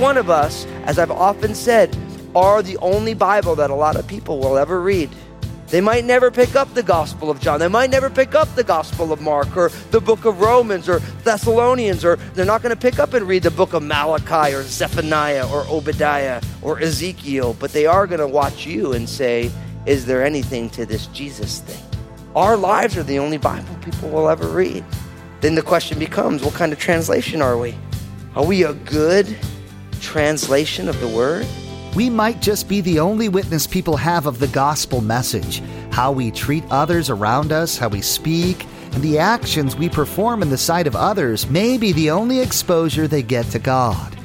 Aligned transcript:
one 0.00 0.16
of 0.16 0.30
us, 0.30 0.66
as 0.86 0.98
I've 0.98 1.10
often 1.10 1.54
said, 1.54 1.94
are 2.34 2.62
the 2.62 2.78
only 2.78 3.12
Bible 3.12 3.54
that 3.56 3.70
a 3.70 3.74
lot 3.74 3.96
of 3.96 4.06
people 4.08 4.40
will 4.40 4.56
ever 4.56 4.80
read. 4.80 5.10
They 5.70 5.80
might 5.80 6.04
never 6.04 6.32
pick 6.32 6.56
up 6.56 6.74
the 6.74 6.82
Gospel 6.82 7.30
of 7.30 7.40
John. 7.40 7.60
They 7.60 7.68
might 7.68 7.90
never 7.90 8.10
pick 8.10 8.34
up 8.34 8.52
the 8.56 8.64
Gospel 8.64 9.12
of 9.12 9.20
Mark 9.20 9.56
or 9.56 9.68
the 9.92 10.00
book 10.00 10.24
of 10.24 10.40
Romans 10.40 10.88
or 10.88 10.98
Thessalonians, 11.22 12.04
or 12.04 12.16
they're 12.34 12.44
not 12.44 12.60
going 12.60 12.74
to 12.74 12.80
pick 12.80 12.98
up 12.98 13.14
and 13.14 13.26
read 13.26 13.44
the 13.44 13.52
book 13.52 13.72
of 13.72 13.84
Malachi 13.84 14.52
or 14.52 14.64
Zephaniah 14.64 15.48
or 15.48 15.64
Obadiah 15.68 16.42
or 16.60 16.80
Ezekiel, 16.80 17.56
but 17.60 17.72
they 17.72 17.86
are 17.86 18.08
going 18.08 18.20
to 18.20 18.26
watch 18.26 18.66
you 18.66 18.94
and 18.94 19.08
say, 19.08 19.48
Is 19.86 20.06
there 20.06 20.24
anything 20.24 20.70
to 20.70 20.84
this 20.84 21.06
Jesus 21.06 21.60
thing? 21.60 21.82
Our 22.34 22.56
lives 22.56 22.96
are 22.96 23.04
the 23.04 23.20
only 23.20 23.38
Bible 23.38 23.76
people 23.80 24.10
will 24.10 24.28
ever 24.28 24.48
read. 24.48 24.84
Then 25.40 25.54
the 25.54 25.62
question 25.62 26.00
becomes, 26.00 26.42
What 26.42 26.54
kind 26.54 26.72
of 26.72 26.80
translation 26.80 27.40
are 27.40 27.56
we? 27.56 27.76
Are 28.34 28.44
we 28.44 28.64
a 28.64 28.74
good 28.74 29.36
translation 30.00 30.88
of 30.88 30.98
the 31.00 31.08
Word? 31.08 31.46
We 31.94 32.08
might 32.08 32.40
just 32.40 32.68
be 32.68 32.80
the 32.80 33.00
only 33.00 33.28
witness 33.28 33.66
people 33.66 33.96
have 33.96 34.26
of 34.26 34.38
the 34.38 34.46
gospel 34.46 35.00
message. 35.00 35.60
How 35.90 36.12
we 36.12 36.30
treat 36.30 36.62
others 36.70 37.10
around 37.10 37.50
us, 37.50 37.76
how 37.76 37.88
we 37.88 38.00
speak, 38.00 38.64
and 38.92 39.02
the 39.02 39.18
actions 39.18 39.74
we 39.74 39.88
perform 39.88 40.42
in 40.42 40.50
the 40.50 40.58
sight 40.58 40.86
of 40.86 40.94
others 40.94 41.50
may 41.50 41.78
be 41.78 41.90
the 41.92 42.10
only 42.10 42.38
exposure 42.38 43.08
they 43.08 43.22
get 43.22 43.46
to 43.46 43.58
God. 43.58 44.16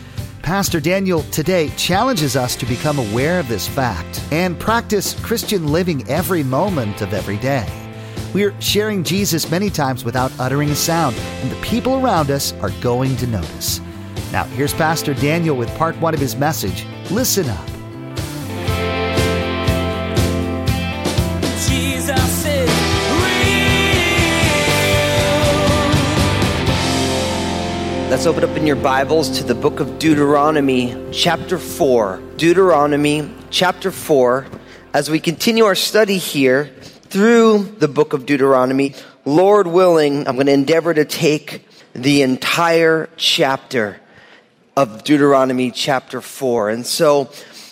Pastor 0.44 0.80
Daniel 0.80 1.24
today 1.32 1.70
challenges 1.70 2.36
us 2.36 2.56
to 2.56 2.68
become 2.68 3.00
aware 3.00 3.40
of 3.40 3.48
this 3.48 3.68
fact 3.68 4.24
and 4.32 4.60
practice 4.60 5.20
Christian 5.22 5.72
living 5.72 6.08
every 6.08 6.44
moment 6.44 7.02
of 7.02 7.16
every 7.16 7.38
day. 7.38 7.68
We're 8.32 8.54
sharing 8.62 9.04
Jesus 9.04 9.50
many 9.50 9.72
times 9.72 10.06
without 10.06 10.32
uttering 10.40 10.70
a 10.70 10.76
sound, 10.76 11.16
and 11.16 11.52
the 11.52 11.62
people 11.62 11.96
around 11.96 12.30
us 12.30 12.54
are 12.62 12.70
going 12.82 13.16
to 13.18 13.26
notice. 13.26 13.82
Now, 14.36 14.44
here's 14.44 14.74
Pastor 14.74 15.14
Daniel 15.14 15.56
with 15.56 15.74
part 15.78 15.98
one 16.02 16.14
of 16.14 16.20
his 16.20 16.36
message 16.36 16.86
Listen 17.10 17.48
Up. 17.48 17.66
Jesus 21.66 22.46
is 22.46 22.70
real. 23.22 23.40
Let's 28.10 28.26
open 28.26 28.44
up 28.44 28.58
in 28.58 28.68
your 28.68 28.76
Bibles 28.76 29.38
to 29.38 29.46
the 29.46 29.56
book 29.56 29.80
of 29.80 30.00
Deuteronomy, 30.00 30.94
chapter 31.14 31.58
4. 31.58 32.22
Deuteronomy, 32.36 33.34
chapter 33.52 33.90
4. 33.90 34.48
As 34.94 35.10
we 35.10 35.22
continue 35.22 35.64
our 35.64 35.76
study 35.76 36.18
here 36.18 36.66
through 37.04 37.74
the 37.78 37.88
book 37.88 38.12
of 38.12 38.26
Deuteronomy, 38.26 38.96
Lord 39.24 39.68
willing, 39.68 40.28
I'm 40.28 40.36
going 40.36 40.48
to 40.48 40.52
endeavor 40.52 40.94
to 40.94 41.06
take 41.06 41.66
the 41.94 42.22
entire 42.22 43.10
chapter 43.16 44.02
of 44.76 45.04
Deuteronomy, 45.04 45.72
chapter 45.72 46.20
4. 46.20 46.70
And 46.70 46.86
so 46.86 47.30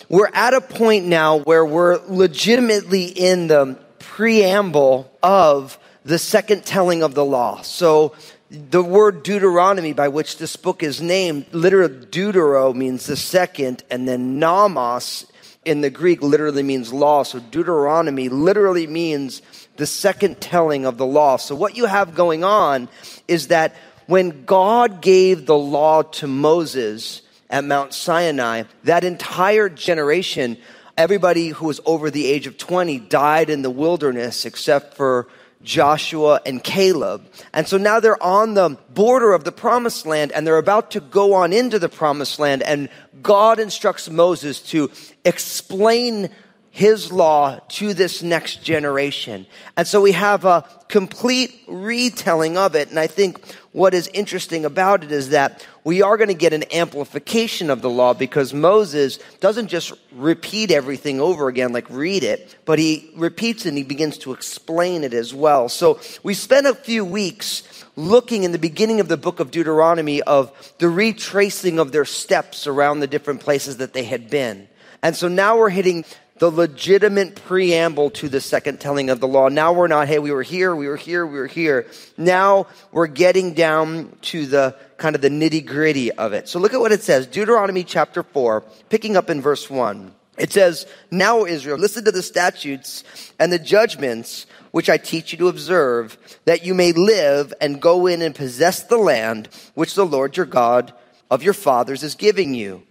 we're 0.08 0.30
at 0.32 0.54
a 0.54 0.60
point 0.60 1.04
now 1.04 1.38
where 1.38 1.64
we're 1.64 2.00
legitimately 2.08 3.04
in 3.04 3.46
the 3.48 3.78
preamble 3.98 5.12
of 5.22 5.78
the 6.04 6.18
second 6.18 6.64
telling 6.64 7.02
of 7.02 7.14
the 7.14 7.24
law. 7.24 7.60
So 7.62 8.14
the 8.50 8.82
word 8.82 9.22
Deuteronomy, 9.22 9.92
by 9.92 10.08
which 10.08 10.38
this 10.38 10.56
book 10.56 10.82
is 10.82 11.02
named, 11.02 11.46
literally 11.52 12.06
Deutero 12.06 12.74
means 12.74 13.06
the 13.06 13.16
second, 13.16 13.82
and 13.90 14.08
then 14.08 14.38
Nomos 14.38 15.26
in 15.64 15.80
the 15.80 15.90
Greek 15.90 16.22
literally 16.22 16.62
means 16.62 16.92
law. 16.92 17.22
So 17.22 17.38
Deuteronomy 17.38 18.28
literally 18.28 18.86
means 18.86 19.42
the 19.76 19.86
second 19.86 20.40
telling 20.40 20.86
of 20.86 20.98
the 20.98 21.06
law. 21.06 21.36
So 21.36 21.54
what 21.54 21.76
you 21.76 21.86
have 21.86 22.14
going 22.14 22.44
on 22.44 22.88
is 23.26 23.48
that 23.48 23.74
when 24.06 24.44
God 24.44 25.00
gave 25.00 25.46
the 25.46 25.58
law 25.58 26.02
to 26.02 26.26
Moses 26.26 27.22
at 27.50 27.64
Mount 27.64 27.94
Sinai, 27.94 28.64
that 28.84 29.04
entire 29.04 29.68
generation, 29.68 30.56
everybody 30.96 31.48
who 31.48 31.66
was 31.66 31.80
over 31.86 32.10
the 32.10 32.26
age 32.26 32.46
of 32.46 32.58
20 32.58 32.98
died 33.00 33.50
in 33.50 33.62
the 33.62 33.70
wilderness 33.70 34.44
except 34.44 34.94
for 34.94 35.28
Joshua 35.62 36.40
and 36.44 36.62
Caleb. 36.62 37.26
And 37.52 37.66
so 37.66 37.78
now 37.78 37.98
they're 37.98 38.22
on 38.22 38.54
the 38.54 38.76
border 38.90 39.32
of 39.32 39.44
the 39.44 39.52
promised 39.52 40.06
land 40.06 40.30
and 40.32 40.46
they're 40.46 40.58
about 40.58 40.90
to 40.92 41.00
go 41.00 41.34
on 41.34 41.52
into 41.52 41.78
the 41.78 41.88
promised 41.88 42.38
land. 42.38 42.62
And 42.62 42.88
God 43.22 43.58
instructs 43.58 44.10
Moses 44.10 44.60
to 44.70 44.90
explain 45.24 46.28
his 46.70 47.12
law 47.12 47.60
to 47.68 47.94
this 47.94 48.22
next 48.22 48.64
generation. 48.64 49.46
And 49.76 49.86
so 49.86 50.00
we 50.00 50.10
have 50.12 50.44
a 50.44 50.68
complete 50.88 51.54
retelling 51.68 52.58
of 52.58 52.74
it. 52.74 52.90
And 52.90 52.98
I 52.98 53.06
think 53.06 53.40
what 53.74 53.92
is 53.92 54.08
interesting 54.14 54.64
about 54.64 55.02
it 55.02 55.10
is 55.10 55.30
that 55.30 55.66
we 55.82 56.00
are 56.00 56.16
going 56.16 56.28
to 56.28 56.34
get 56.34 56.52
an 56.52 56.62
amplification 56.72 57.70
of 57.70 57.82
the 57.82 57.90
law 57.90 58.14
because 58.14 58.54
Moses 58.54 59.18
doesn't 59.40 59.66
just 59.66 59.92
repeat 60.12 60.70
everything 60.70 61.20
over 61.20 61.48
again, 61.48 61.72
like 61.72 61.90
read 61.90 62.22
it, 62.22 62.56
but 62.66 62.78
he 62.78 63.10
repeats 63.16 63.66
it 63.66 63.70
and 63.70 63.76
he 63.76 63.82
begins 63.82 64.16
to 64.18 64.32
explain 64.32 65.02
it 65.02 65.12
as 65.12 65.34
well. 65.34 65.68
So 65.68 65.98
we 66.22 66.34
spent 66.34 66.68
a 66.68 66.74
few 66.76 67.04
weeks 67.04 67.84
looking 67.96 68.44
in 68.44 68.52
the 68.52 68.60
beginning 68.60 69.00
of 69.00 69.08
the 69.08 69.16
book 69.16 69.40
of 69.40 69.50
Deuteronomy 69.50 70.22
of 70.22 70.52
the 70.78 70.88
retracing 70.88 71.80
of 71.80 71.90
their 71.90 72.04
steps 72.04 72.68
around 72.68 73.00
the 73.00 73.08
different 73.08 73.40
places 73.40 73.78
that 73.78 73.92
they 73.92 74.04
had 74.04 74.30
been. 74.30 74.68
And 75.02 75.16
so 75.16 75.26
now 75.26 75.58
we're 75.58 75.70
hitting 75.70 76.04
the 76.44 76.50
legitimate 76.50 77.36
preamble 77.46 78.10
to 78.10 78.28
the 78.28 78.38
second 78.38 78.78
telling 78.78 79.08
of 79.08 79.18
the 79.18 79.26
law. 79.26 79.48
Now 79.48 79.72
we're 79.72 79.88
not, 79.88 80.08
hey, 80.08 80.18
we 80.18 80.30
were 80.30 80.42
here, 80.42 80.76
we 80.76 80.88
were 80.88 80.98
here, 80.98 81.26
we 81.26 81.38
were 81.38 81.46
here. 81.46 81.86
Now 82.18 82.66
we're 82.92 83.06
getting 83.06 83.54
down 83.54 84.14
to 84.22 84.44
the 84.44 84.76
kind 84.98 85.16
of 85.16 85.22
the 85.22 85.30
nitty 85.30 85.64
gritty 85.64 86.12
of 86.12 86.34
it. 86.34 86.46
So 86.46 86.58
look 86.58 86.74
at 86.74 86.80
what 86.80 86.92
it 86.92 87.02
says. 87.02 87.26
Deuteronomy 87.26 87.82
chapter 87.82 88.22
4, 88.22 88.62
picking 88.90 89.16
up 89.16 89.30
in 89.30 89.40
verse 89.40 89.70
1. 89.70 90.14
It 90.36 90.52
says, 90.52 90.86
Now 91.10 91.46
Israel, 91.46 91.78
listen 91.78 92.04
to 92.04 92.12
the 92.12 92.22
statutes 92.22 93.04
and 93.38 93.50
the 93.50 93.58
judgments 93.58 94.44
which 94.70 94.90
I 94.90 94.98
teach 94.98 95.32
you 95.32 95.38
to 95.38 95.48
observe, 95.48 96.18
that 96.44 96.66
you 96.66 96.74
may 96.74 96.92
live 96.92 97.54
and 97.58 97.80
go 97.80 98.06
in 98.06 98.20
and 98.20 98.34
possess 98.34 98.82
the 98.82 98.98
land 98.98 99.48
which 99.72 99.94
the 99.94 100.04
Lord 100.04 100.36
your 100.36 100.44
God 100.44 100.92
of 101.30 101.42
your 101.42 101.54
fathers 101.54 102.02
is 102.02 102.16
giving 102.16 102.52
you. 102.52 102.82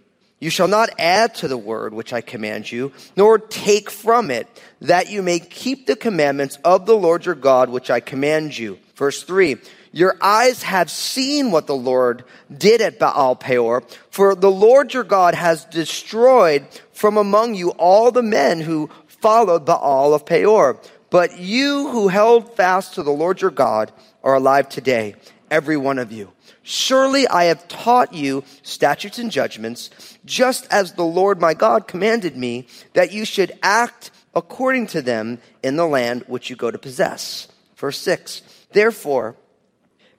You 0.44 0.50
shall 0.50 0.68
not 0.68 0.90
add 0.98 1.34
to 1.36 1.48
the 1.48 1.56
word 1.56 1.94
which 1.94 2.12
I 2.12 2.20
command 2.20 2.70
you, 2.70 2.92
nor 3.16 3.38
take 3.38 3.88
from 3.88 4.30
it, 4.30 4.46
that 4.82 5.08
you 5.08 5.22
may 5.22 5.38
keep 5.38 5.86
the 5.86 5.96
commandments 5.96 6.58
of 6.62 6.84
the 6.84 6.94
Lord 6.94 7.24
your 7.24 7.34
God 7.34 7.70
which 7.70 7.90
I 7.90 8.00
command 8.00 8.58
you. 8.58 8.78
Verse 8.94 9.22
3 9.22 9.56
Your 9.90 10.18
eyes 10.20 10.62
have 10.62 10.90
seen 10.90 11.50
what 11.50 11.66
the 11.66 11.74
Lord 11.74 12.24
did 12.54 12.82
at 12.82 12.98
Baal 12.98 13.36
Peor, 13.36 13.84
for 14.10 14.34
the 14.34 14.50
Lord 14.50 14.92
your 14.92 15.02
God 15.02 15.34
has 15.34 15.64
destroyed 15.64 16.66
from 16.92 17.16
among 17.16 17.54
you 17.54 17.70
all 17.70 18.12
the 18.12 18.22
men 18.22 18.60
who 18.60 18.90
followed 19.06 19.64
Baal 19.64 20.12
of 20.12 20.26
Peor. 20.26 20.78
But 21.08 21.38
you 21.38 21.88
who 21.88 22.08
held 22.08 22.54
fast 22.54 22.96
to 22.96 23.02
the 23.02 23.10
Lord 23.10 23.40
your 23.40 23.50
God 23.50 23.92
are 24.22 24.34
alive 24.34 24.68
today, 24.68 25.14
every 25.54 25.76
one 25.76 26.00
of 26.00 26.10
you. 26.10 26.32
Surely 26.64 27.28
I 27.28 27.44
have 27.44 27.68
taught 27.68 28.12
you 28.12 28.42
statutes 28.62 29.20
and 29.20 29.30
judgments, 29.30 30.18
just 30.24 30.66
as 30.68 30.92
the 30.92 31.04
Lord 31.04 31.40
my 31.40 31.54
God 31.54 31.86
commanded 31.86 32.36
me, 32.36 32.66
that 32.94 33.12
you 33.12 33.24
should 33.24 33.56
act 33.62 34.10
according 34.34 34.88
to 34.88 35.00
them 35.00 35.38
in 35.62 35.76
the 35.76 35.86
land 35.86 36.24
which 36.26 36.50
you 36.50 36.56
go 36.56 36.72
to 36.72 36.78
possess. 36.78 37.46
Verse 37.76 37.98
6 37.98 38.42
Therefore, 38.72 39.36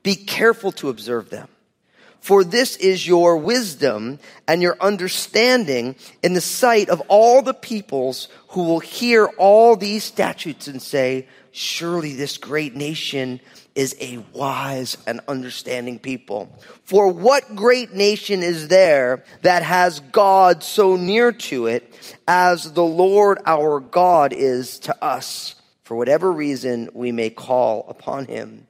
be 0.03 0.15
careful 0.15 0.71
to 0.73 0.87
observe 0.87 1.29
them. 1.29 1.49
For 2.21 2.43
this 2.43 2.77
is 2.77 3.05
your 3.05 3.37
wisdom 3.37 4.19
and 4.47 4.61
your 4.61 4.77
understanding 4.79 5.95
in 6.23 6.33
the 6.33 6.41
sight 6.41 6.89
of 6.89 7.01
all 7.09 7.41
the 7.41 7.53
peoples 7.53 8.29
who 8.49 8.63
will 8.63 8.79
hear 8.79 9.25
all 9.37 9.75
these 9.75 10.05
statutes 10.05 10.67
and 10.67 10.81
say, 10.81 11.27
Surely 11.51 12.13
this 12.13 12.37
great 12.37 12.75
nation 12.75 13.41
is 13.75 13.95
a 13.99 14.23
wise 14.31 14.97
and 15.05 15.19
understanding 15.27 15.99
people. 15.99 16.49
For 16.85 17.11
what 17.11 17.55
great 17.55 17.93
nation 17.93 18.41
is 18.41 18.69
there 18.69 19.23
that 19.41 19.63
has 19.63 19.99
God 19.99 20.63
so 20.63 20.95
near 20.95 21.33
to 21.33 21.67
it 21.67 22.17
as 22.27 22.71
the 22.71 22.85
Lord 22.85 23.39
our 23.45 23.81
God 23.81 24.31
is 24.31 24.79
to 24.79 25.03
us, 25.03 25.55
for 25.83 25.97
whatever 25.97 26.31
reason 26.31 26.89
we 26.93 27.11
may 27.11 27.29
call 27.29 27.85
upon 27.89 28.25
him? 28.25 28.67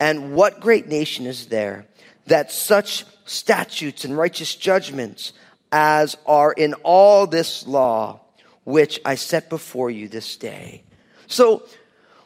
And 0.00 0.34
what 0.34 0.60
great 0.60 0.88
nation 0.88 1.26
is 1.26 1.46
there 1.46 1.86
that 2.26 2.52
such 2.52 3.04
statutes 3.24 4.04
and 4.04 4.18
righteous 4.18 4.54
judgments 4.54 5.32
as 5.70 6.16
are 6.26 6.52
in 6.52 6.74
all 6.82 7.26
this 7.26 7.66
law, 7.66 8.20
which 8.64 9.00
I 9.04 9.14
set 9.14 9.48
before 9.48 9.90
you 9.90 10.08
this 10.08 10.36
day? 10.36 10.82
So, 11.28 11.62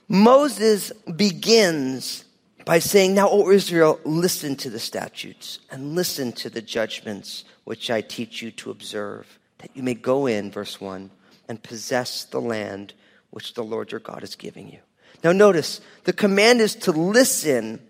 Moses 0.09 0.93
begins 1.17 2.25
by 2.65 2.79
saying, 2.79 3.15
Now, 3.15 3.29
O 3.29 3.51
Israel, 3.51 4.01
listen 4.05 4.57
to 4.57 4.71
the 4.71 4.79
statutes 4.79 5.61
and 5.71 5.95
listen 5.95 6.33
to 6.33 6.51
the 6.51 6.63
judgments 6.63 7.45
which 7.65 7.91
I 7.91 8.01
teach 8.01 8.43
you 8.43 8.51
to 8.53 8.71
observe, 8.71 9.39
that 9.59 9.71
you 9.75 9.83
may 9.83 9.95
go 9.95 10.27
in, 10.27 10.51
verse 10.51 10.81
1, 10.81 11.11
and 11.49 11.63
possess 11.63 12.25
the 12.25 12.41
land 12.41 12.95
which 13.31 13.55
the 13.55 13.65
Lord 13.65 13.91
your 13.91 14.01
God 14.01 14.23
is 14.23 14.37
giving 14.37 14.71
you. 14.71 14.79
Now, 15.25 15.33
notice 15.33 15.81
the 16.05 16.13
command 16.13 16.61
is 16.61 16.75
to 16.77 16.93
listen 16.93 17.81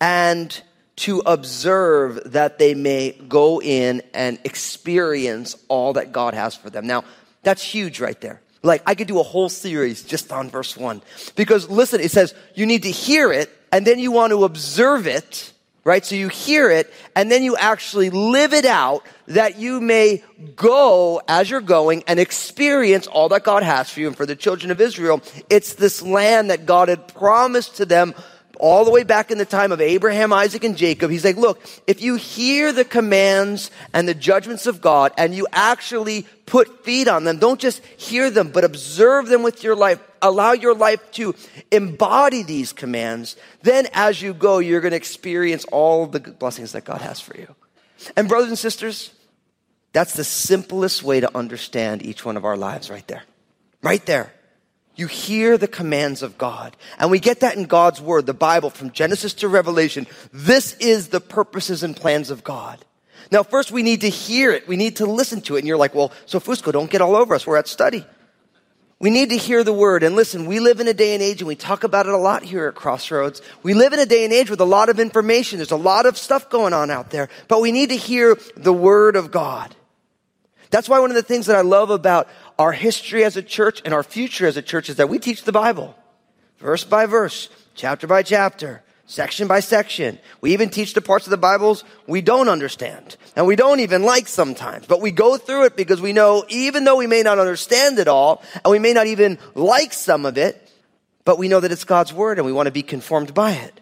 and 0.00 0.62
to 0.96 1.20
observe 1.26 2.32
that 2.32 2.58
they 2.58 2.74
may 2.74 3.12
go 3.12 3.60
in 3.60 4.02
and 4.12 4.38
experience 4.44 5.56
all 5.68 5.94
that 5.94 6.12
God 6.12 6.34
has 6.34 6.54
for 6.54 6.70
them. 6.70 6.86
Now, 6.86 7.04
that's 7.42 7.62
huge 7.62 8.00
right 8.00 8.20
there. 8.20 8.40
Like, 8.64 8.82
I 8.86 8.94
could 8.94 9.08
do 9.08 9.20
a 9.20 9.22
whole 9.22 9.50
series 9.50 10.02
just 10.02 10.32
on 10.32 10.48
verse 10.48 10.74
one. 10.74 11.02
Because 11.36 11.68
listen, 11.68 12.00
it 12.00 12.10
says 12.10 12.34
you 12.54 12.64
need 12.64 12.84
to 12.84 12.90
hear 12.90 13.30
it 13.30 13.50
and 13.70 13.86
then 13.86 13.98
you 13.98 14.10
want 14.10 14.30
to 14.30 14.44
observe 14.44 15.06
it, 15.06 15.52
right? 15.84 16.02
So 16.02 16.14
you 16.14 16.28
hear 16.28 16.70
it 16.70 16.90
and 17.14 17.30
then 17.30 17.42
you 17.42 17.58
actually 17.58 18.08
live 18.08 18.54
it 18.54 18.64
out 18.64 19.04
that 19.26 19.58
you 19.58 19.82
may 19.82 20.24
go 20.56 21.20
as 21.28 21.50
you're 21.50 21.60
going 21.60 22.04
and 22.08 22.18
experience 22.18 23.06
all 23.06 23.28
that 23.28 23.44
God 23.44 23.62
has 23.62 23.90
for 23.90 24.00
you. 24.00 24.06
And 24.06 24.16
for 24.16 24.24
the 24.24 24.36
children 24.36 24.70
of 24.70 24.80
Israel, 24.80 25.20
it's 25.50 25.74
this 25.74 26.00
land 26.00 26.48
that 26.48 26.64
God 26.64 26.88
had 26.88 27.06
promised 27.08 27.76
to 27.76 27.84
them 27.84 28.14
all 28.64 28.86
the 28.86 28.90
way 28.90 29.02
back 29.02 29.30
in 29.30 29.36
the 29.36 29.44
time 29.44 29.72
of 29.72 29.80
Abraham, 29.82 30.32
Isaac, 30.32 30.64
and 30.64 30.74
Jacob. 30.74 31.10
He's 31.10 31.22
like, 31.22 31.36
look, 31.36 31.62
if 31.86 32.00
you 32.00 32.14
hear 32.14 32.72
the 32.72 32.86
commands 32.86 33.70
and 33.92 34.08
the 34.08 34.14
judgments 34.14 34.66
of 34.66 34.80
God 34.80 35.12
and 35.18 35.34
you 35.34 35.46
actually 35.52 36.22
put 36.46 36.82
feet 36.82 37.06
on 37.06 37.24
them, 37.24 37.36
don't 37.36 37.60
just 37.60 37.84
hear 37.84 38.30
them, 38.30 38.52
but 38.52 38.64
observe 38.64 39.28
them 39.28 39.42
with 39.42 39.62
your 39.62 39.76
life. 39.76 40.00
Allow 40.22 40.52
your 40.52 40.74
life 40.74 41.12
to 41.12 41.34
embody 41.70 42.42
these 42.42 42.72
commands. 42.72 43.36
Then 43.60 43.86
as 43.92 44.22
you 44.22 44.32
go, 44.32 44.60
you're 44.60 44.80
going 44.80 44.92
to 44.92 44.96
experience 44.96 45.66
all 45.66 46.06
the 46.06 46.20
blessings 46.20 46.72
that 46.72 46.86
God 46.86 47.02
has 47.02 47.20
for 47.20 47.36
you. 47.36 47.54
And 48.16 48.28
brothers 48.28 48.48
and 48.48 48.58
sisters, 48.58 49.12
that's 49.92 50.14
the 50.14 50.24
simplest 50.24 51.02
way 51.02 51.20
to 51.20 51.36
understand 51.36 52.02
each 52.02 52.24
one 52.24 52.38
of 52.38 52.46
our 52.46 52.56
lives 52.56 52.88
right 52.88 53.06
there. 53.08 53.24
Right 53.82 54.06
there. 54.06 54.32
You 54.96 55.06
hear 55.06 55.58
the 55.58 55.68
commands 55.68 56.22
of 56.22 56.38
God. 56.38 56.76
And 56.98 57.10
we 57.10 57.18
get 57.18 57.40
that 57.40 57.56
in 57.56 57.64
God's 57.64 58.00
word, 58.00 58.26
the 58.26 58.34
Bible, 58.34 58.70
from 58.70 58.92
Genesis 58.92 59.34
to 59.34 59.48
Revelation. 59.48 60.06
This 60.32 60.74
is 60.74 61.08
the 61.08 61.20
purposes 61.20 61.82
and 61.82 61.96
plans 61.96 62.30
of 62.30 62.44
God. 62.44 62.84
Now, 63.32 63.42
first 63.42 63.72
we 63.72 63.82
need 63.82 64.02
to 64.02 64.08
hear 64.08 64.52
it. 64.52 64.68
We 64.68 64.76
need 64.76 64.96
to 64.96 65.06
listen 65.06 65.40
to 65.42 65.56
it. 65.56 65.60
And 65.60 65.68
you're 65.68 65.76
like, 65.76 65.94
well, 65.94 66.12
so 66.26 66.38
Fusco, 66.38 66.72
don't 66.72 66.90
get 66.90 67.00
all 67.00 67.16
over 67.16 67.34
us. 67.34 67.46
We're 67.46 67.56
at 67.56 67.66
study. 67.66 68.06
We 69.00 69.10
need 69.10 69.30
to 69.30 69.36
hear 69.36 69.64
the 69.64 69.72
word. 69.72 70.02
And 70.04 70.14
listen, 70.14 70.46
we 70.46 70.60
live 70.60 70.78
in 70.78 70.86
a 70.86 70.94
day 70.94 71.14
and 71.14 71.22
age, 71.22 71.40
and 71.40 71.48
we 71.48 71.56
talk 71.56 71.84
about 71.84 72.06
it 72.06 72.14
a 72.14 72.18
lot 72.18 72.44
here 72.44 72.68
at 72.68 72.74
Crossroads. 72.74 73.42
We 73.62 73.74
live 73.74 73.92
in 73.92 73.98
a 73.98 74.06
day 74.06 74.24
and 74.24 74.32
age 74.32 74.50
with 74.50 74.60
a 74.60 74.64
lot 74.64 74.88
of 74.88 75.00
information. 75.00 75.58
There's 75.58 75.72
a 75.72 75.76
lot 75.76 76.06
of 76.06 76.16
stuff 76.16 76.48
going 76.48 76.72
on 76.72 76.90
out 76.90 77.10
there. 77.10 77.28
But 77.48 77.60
we 77.60 77.72
need 77.72 77.88
to 77.88 77.96
hear 77.96 78.38
the 78.56 78.72
word 78.72 79.16
of 79.16 79.30
God. 79.30 79.74
That's 80.70 80.88
why 80.88 81.00
one 81.00 81.10
of 81.10 81.16
the 81.16 81.22
things 81.22 81.46
that 81.46 81.56
I 81.56 81.60
love 81.60 81.90
about 81.90 82.28
our 82.58 82.72
history 82.72 83.24
as 83.24 83.36
a 83.36 83.42
church 83.42 83.82
and 83.84 83.92
our 83.92 84.02
future 84.02 84.46
as 84.46 84.56
a 84.56 84.62
church 84.62 84.88
is 84.88 84.96
that 84.96 85.08
we 85.08 85.18
teach 85.18 85.44
the 85.44 85.52
Bible 85.52 85.94
verse 86.58 86.84
by 86.84 87.06
verse, 87.06 87.48
chapter 87.74 88.06
by 88.06 88.22
chapter, 88.22 88.82
section 89.06 89.46
by 89.46 89.60
section. 89.60 90.18
We 90.40 90.52
even 90.52 90.70
teach 90.70 90.94
the 90.94 91.00
parts 91.00 91.26
of 91.26 91.30
the 91.30 91.36
Bibles 91.36 91.84
we 92.06 92.22
don't 92.22 92.48
understand 92.48 93.16
and 93.36 93.46
we 93.46 93.56
don't 93.56 93.80
even 93.80 94.02
like 94.02 94.28
sometimes, 94.28 94.86
but 94.86 95.00
we 95.00 95.10
go 95.10 95.36
through 95.36 95.64
it 95.64 95.76
because 95.76 96.00
we 96.00 96.12
know 96.12 96.44
even 96.48 96.84
though 96.84 96.96
we 96.96 97.06
may 97.06 97.22
not 97.22 97.38
understand 97.38 97.98
it 97.98 98.08
all 98.08 98.42
and 98.64 98.70
we 98.70 98.78
may 98.78 98.92
not 98.92 99.06
even 99.06 99.38
like 99.54 99.92
some 99.92 100.24
of 100.24 100.38
it, 100.38 100.60
but 101.24 101.38
we 101.38 101.48
know 101.48 101.60
that 101.60 101.72
it's 101.72 101.84
God's 101.84 102.12
word 102.12 102.38
and 102.38 102.46
we 102.46 102.52
want 102.52 102.66
to 102.66 102.72
be 102.72 102.82
conformed 102.82 103.34
by 103.34 103.52
it. 103.52 103.80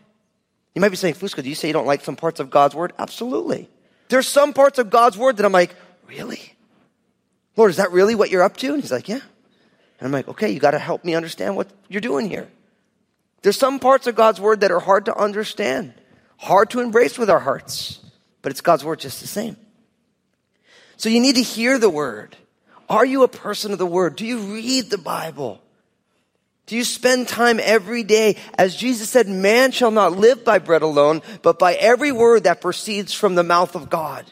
You 0.75 0.81
might 0.81 0.89
be 0.89 0.97
saying, 0.97 1.15
Fusco, 1.15 1.43
do 1.43 1.49
you 1.49 1.55
say 1.55 1.69
you 1.69 1.75
don't 1.75 1.87
like 1.87 2.03
some 2.03 2.17
parts 2.17 2.41
of 2.41 2.51
God's 2.51 2.75
word? 2.75 2.93
Absolutely. 2.99 3.69
There's 4.09 4.29
some 4.29 4.53
parts 4.53 4.79
of 4.79 4.91
God's 4.91 5.19
word 5.19 5.37
that 5.37 5.45
I'm 5.45 5.53
like, 5.53 5.75
really? 6.07 6.55
Lord, 7.57 7.71
is 7.71 7.77
that 7.77 7.93
really 7.93 8.15
what 8.15 8.31
you're 8.31 8.43
up 8.43 8.57
to? 8.59 8.73
And 8.73 8.83
he's 8.83 8.93
like, 8.93 9.09
Yeah. 9.09 9.17
And 9.17 10.07
I'm 10.07 10.13
like, 10.13 10.29
Okay, 10.29 10.51
you 10.51 10.61
got 10.61 10.73
to 10.73 10.79
help 10.79 11.05
me 11.05 11.15
understand 11.15 11.57
what 11.57 11.69
you're 11.89 12.01
doing 12.01 12.29
here. 12.29 12.49
There's 13.43 13.59
some 13.59 13.79
parts 13.79 14.07
of 14.07 14.15
God's 14.15 14.41
word 14.41 14.61
that 14.61 14.71
are 14.71 14.81
hard 14.81 15.07
to 15.07 15.17
understand, 15.17 15.95
hard 16.37 16.71
to 16.71 16.81
embrace 16.81 17.19
with 17.19 17.29
our 17.29 17.41
hearts, 17.41 17.99
but 18.41 18.53
it's 18.53 18.61
God's 18.61 18.85
word 18.85 19.01
just 19.01 19.21
the 19.21 19.27
same. 19.27 19.57
So 20.97 21.09
you 21.09 21.21
need 21.21 21.35
to 21.35 21.43
hear 21.43 21.79
the 21.79 21.91
word. 21.91 22.37
Are 22.89 23.05
you 23.05 23.25
a 23.25 23.29
person 23.29 23.73
of 23.73 23.79
the 23.79 23.87
word? 23.87 24.17
Do 24.17 24.25
you 24.25 24.39
read 24.39 24.91
the 24.91 24.99
Bible? 24.99 25.61
Do 26.67 26.77
you 26.77 26.85
spend 26.85 27.27
time 27.27 27.59
every 27.61 28.05
day? 28.05 28.37
As 28.55 28.77
Jesus 28.77 29.11
said, 29.11 29.29
man 29.29 29.73
shall 29.73 29.91
not 29.91 30.17
live 30.17 30.45
by 30.45 30.59
bread 30.59 30.83
alone, 30.83 31.23
but 31.43 31.59
by 31.59 31.75
every 31.75 32.13
word 32.13 32.45
that 32.45 32.61
proceeds 32.61 33.13
from 33.13 33.35
the 33.35 33.43
mouth 33.43 33.75
of 33.75 33.91
God. 33.91 34.25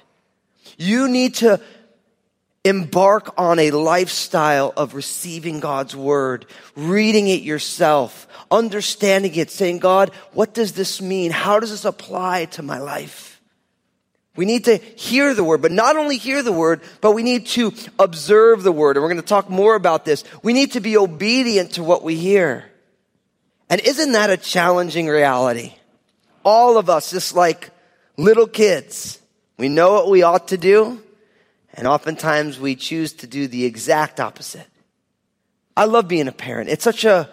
You 0.79 1.09
need 1.09 1.35
to 1.37 1.61
embark 2.65 3.33
on 3.39 3.59
a 3.59 3.71
lifestyle 3.71 4.73
of 4.77 4.95
receiving 4.95 5.61
God's 5.61 5.97
word, 5.97 6.45
reading 6.77 7.29
it 7.29 7.43
yourself, 7.43 8.29
understanding 8.51 9.35
it, 9.35 9.51
saying, 9.51 9.79
God, 9.79 10.11
what 10.33 10.53
does 10.53 10.73
this 10.73 11.01
mean? 11.01 11.31
How 11.31 11.59
does 11.59 11.71
this 11.71 11.87
apply 11.87 12.47
to 12.47 12.63
my 12.63 12.79
life? 12.79 13.41
We 14.37 14.45
need 14.45 14.67
to 14.67 14.77
hear 14.77 15.35
the 15.35 15.43
word, 15.43 15.63
but 15.63 15.73
not 15.73 15.97
only 15.97 16.17
hear 16.17 16.43
the 16.43 16.53
word, 16.53 16.83
but 17.01 17.13
we 17.13 17.23
need 17.23 17.47
to 17.47 17.73
observe 17.99 18.63
the 18.63 18.73
word. 18.73 18.97
And 18.97 19.03
we're 19.03 19.11
going 19.11 19.23
to 19.23 19.27
talk 19.27 19.51
more 19.51 19.75
about 19.75 20.05
this. 20.05 20.25
We 20.43 20.53
need 20.53 20.73
to 20.73 20.81
be 20.81 20.97
obedient 20.97 21.73
to 21.73 21.83
what 21.83 22.03
we 22.03 22.15
hear. 22.15 22.71
And 23.69 23.81
isn't 23.81 24.13
that 24.13 24.31
a 24.31 24.37
challenging 24.37 25.09
reality? 25.09 25.75
All 26.45 26.79
of 26.79 26.89
us, 26.89 27.11
just 27.11 27.35
like 27.35 27.71
little 28.17 28.47
kids, 28.47 29.19
we 29.59 29.69
know 29.69 29.93
what 29.95 30.11
we 30.11 30.23
ought 30.23 30.49
to 30.49 30.59
do, 30.59 31.03
and 31.75 31.87
oftentimes 31.87 32.59
we 32.59 32.75
choose 32.77 33.13
to 33.15 33.27
do 33.27 33.47
the 33.47 33.65
exact 33.65 34.21
opposite. 34.21 34.67
I 35.77 35.85
love 35.85 36.09
being 36.09 36.29
a 36.29 36.33
parent. 36.33 36.69
It's 36.69 36.85
such 36.85 37.05
a 37.05 37.29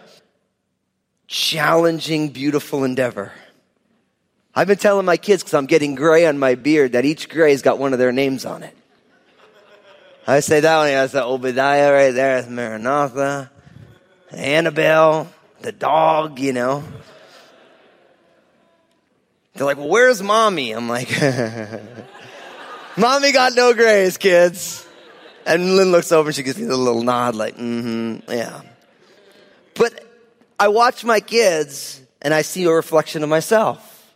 challenging, 1.28 2.30
beautiful 2.30 2.84
endeavor. 2.84 3.31
I've 4.56 4.68
been 4.68 4.78
telling 4.78 5.06
my 5.06 5.18
kids 5.18 5.44
because 5.44 5.54
I'm 5.54 5.66
getting 5.66 5.95
gray 5.95 6.25
on 6.25 6.39
my 6.39 6.56
beard 6.56 6.94
that 6.94 7.06
each 7.06 7.30
gray's 7.30 7.62
got 7.62 7.78
one 7.78 7.94
of 7.94 8.00
their 8.00 8.12
names 8.12 8.45
on 8.45 8.63
it. 8.63 8.75
I 10.25 10.39
say 10.42 10.60
that 10.60 10.78
one 10.78 10.88
has 10.89 11.12
the 11.13 11.24
Obadiah 11.24 11.94
right 11.94 12.12
there, 12.12 12.39
it's 12.39 12.50
Maranatha, 12.50 13.50
Annabelle, 14.31 15.31
the 15.62 15.72
dog, 15.72 16.39
you 16.39 16.54
know. 16.54 16.84
They're 19.53 19.65
like, 19.65 19.77
well, 19.77 19.89
where's 19.89 20.22
mommy? 20.22 20.72
I'm 20.72 20.89
like, 20.89 21.10
Mommy 22.98 23.32
got 23.32 23.54
no 23.54 23.75
grace, 23.75 24.18
kids. 24.18 24.86
And 25.46 25.75
Lynn 25.75 25.92
looks 25.92 26.12
over 26.12 26.30
and 26.30 26.36
she 26.36 26.42
gives 26.42 26.58
me 26.58 26.66
the 26.66 26.75
little 26.75 27.04
nod, 27.04 27.36
like, 27.36 27.56
mm 27.56 27.82
hmm, 27.82 28.32
yeah. 28.32 28.62
But 29.75 30.04
I 30.60 30.70
watch 30.70 31.06
my 31.06 31.20
kids 31.20 32.01
and 32.22 32.34
I 32.34 32.42
see 32.42 32.66
a 32.66 32.72
reflection 32.72 33.22
of 33.22 33.30
myself. 33.30 34.13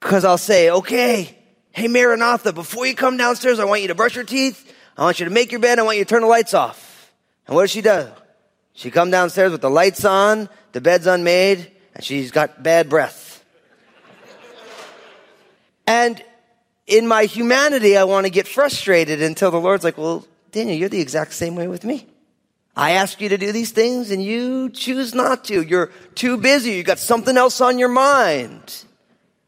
Because 0.00 0.24
I'll 0.24 0.38
say, 0.38 0.70
okay, 0.70 1.36
hey, 1.72 1.88
Maranatha, 1.88 2.52
before 2.52 2.86
you 2.86 2.94
come 2.94 3.16
downstairs, 3.16 3.58
I 3.58 3.64
want 3.64 3.82
you 3.82 3.88
to 3.88 3.94
brush 3.94 4.14
your 4.14 4.24
teeth. 4.24 4.72
I 4.96 5.02
want 5.02 5.18
you 5.18 5.24
to 5.24 5.30
make 5.30 5.50
your 5.50 5.60
bed. 5.60 5.78
I 5.78 5.82
want 5.82 5.98
you 5.98 6.04
to 6.04 6.08
turn 6.08 6.22
the 6.22 6.28
lights 6.28 6.54
off. 6.54 7.12
And 7.46 7.56
what 7.56 7.64
does 7.64 7.70
she 7.72 7.82
do? 7.82 8.06
She 8.74 8.90
come 8.90 9.10
downstairs 9.10 9.50
with 9.50 9.60
the 9.60 9.70
lights 9.70 10.04
on, 10.04 10.48
the 10.70 10.80
bed's 10.80 11.06
unmade, 11.06 11.70
and 11.94 12.04
she's 12.04 12.30
got 12.30 12.62
bad 12.62 12.88
breath. 12.88 13.44
And 15.86 16.22
in 16.86 17.06
my 17.06 17.24
humanity, 17.24 17.96
I 17.96 18.04
want 18.04 18.26
to 18.26 18.30
get 18.30 18.48
frustrated 18.48 19.22
until 19.22 19.50
the 19.50 19.60
Lord's 19.60 19.84
like, 19.84 19.98
well, 19.98 20.26
Daniel, 20.50 20.76
you're 20.76 20.88
the 20.88 21.00
exact 21.00 21.32
same 21.32 21.54
way 21.54 21.68
with 21.68 21.84
me. 21.84 22.06
I 22.74 22.92
ask 22.92 23.20
you 23.20 23.28
to 23.30 23.38
do 23.38 23.52
these 23.52 23.70
things 23.70 24.10
and 24.10 24.22
you 24.22 24.70
choose 24.70 25.14
not 25.14 25.44
to. 25.46 25.62
You're 25.62 25.90
too 26.14 26.38
busy. 26.38 26.72
You 26.72 26.82
got 26.82 26.98
something 26.98 27.36
else 27.36 27.60
on 27.60 27.78
your 27.78 27.88
mind. 27.88 28.84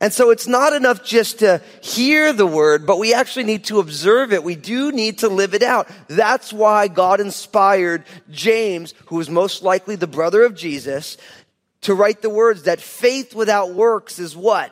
And 0.00 0.12
so 0.12 0.30
it's 0.30 0.46
not 0.46 0.74
enough 0.74 1.02
just 1.02 1.38
to 1.38 1.62
hear 1.80 2.34
the 2.34 2.46
word, 2.46 2.84
but 2.84 2.98
we 2.98 3.14
actually 3.14 3.44
need 3.44 3.64
to 3.64 3.80
observe 3.80 4.32
it. 4.32 4.44
We 4.44 4.56
do 4.56 4.92
need 4.92 5.18
to 5.18 5.28
live 5.28 5.54
it 5.54 5.62
out. 5.62 5.88
That's 6.08 6.52
why 6.52 6.88
God 6.88 7.20
inspired 7.20 8.04
James, 8.30 8.92
who 9.06 9.16
was 9.16 9.30
most 9.30 9.62
likely 9.62 9.96
the 9.96 10.06
brother 10.06 10.44
of 10.44 10.54
Jesus, 10.54 11.16
to 11.82 11.94
write 11.94 12.20
the 12.20 12.28
words 12.28 12.64
that 12.64 12.80
faith 12.80 13.34
without 13.34 13.72
works 13.72 14.18
is 14.18 14.36
what? 14.36 14.70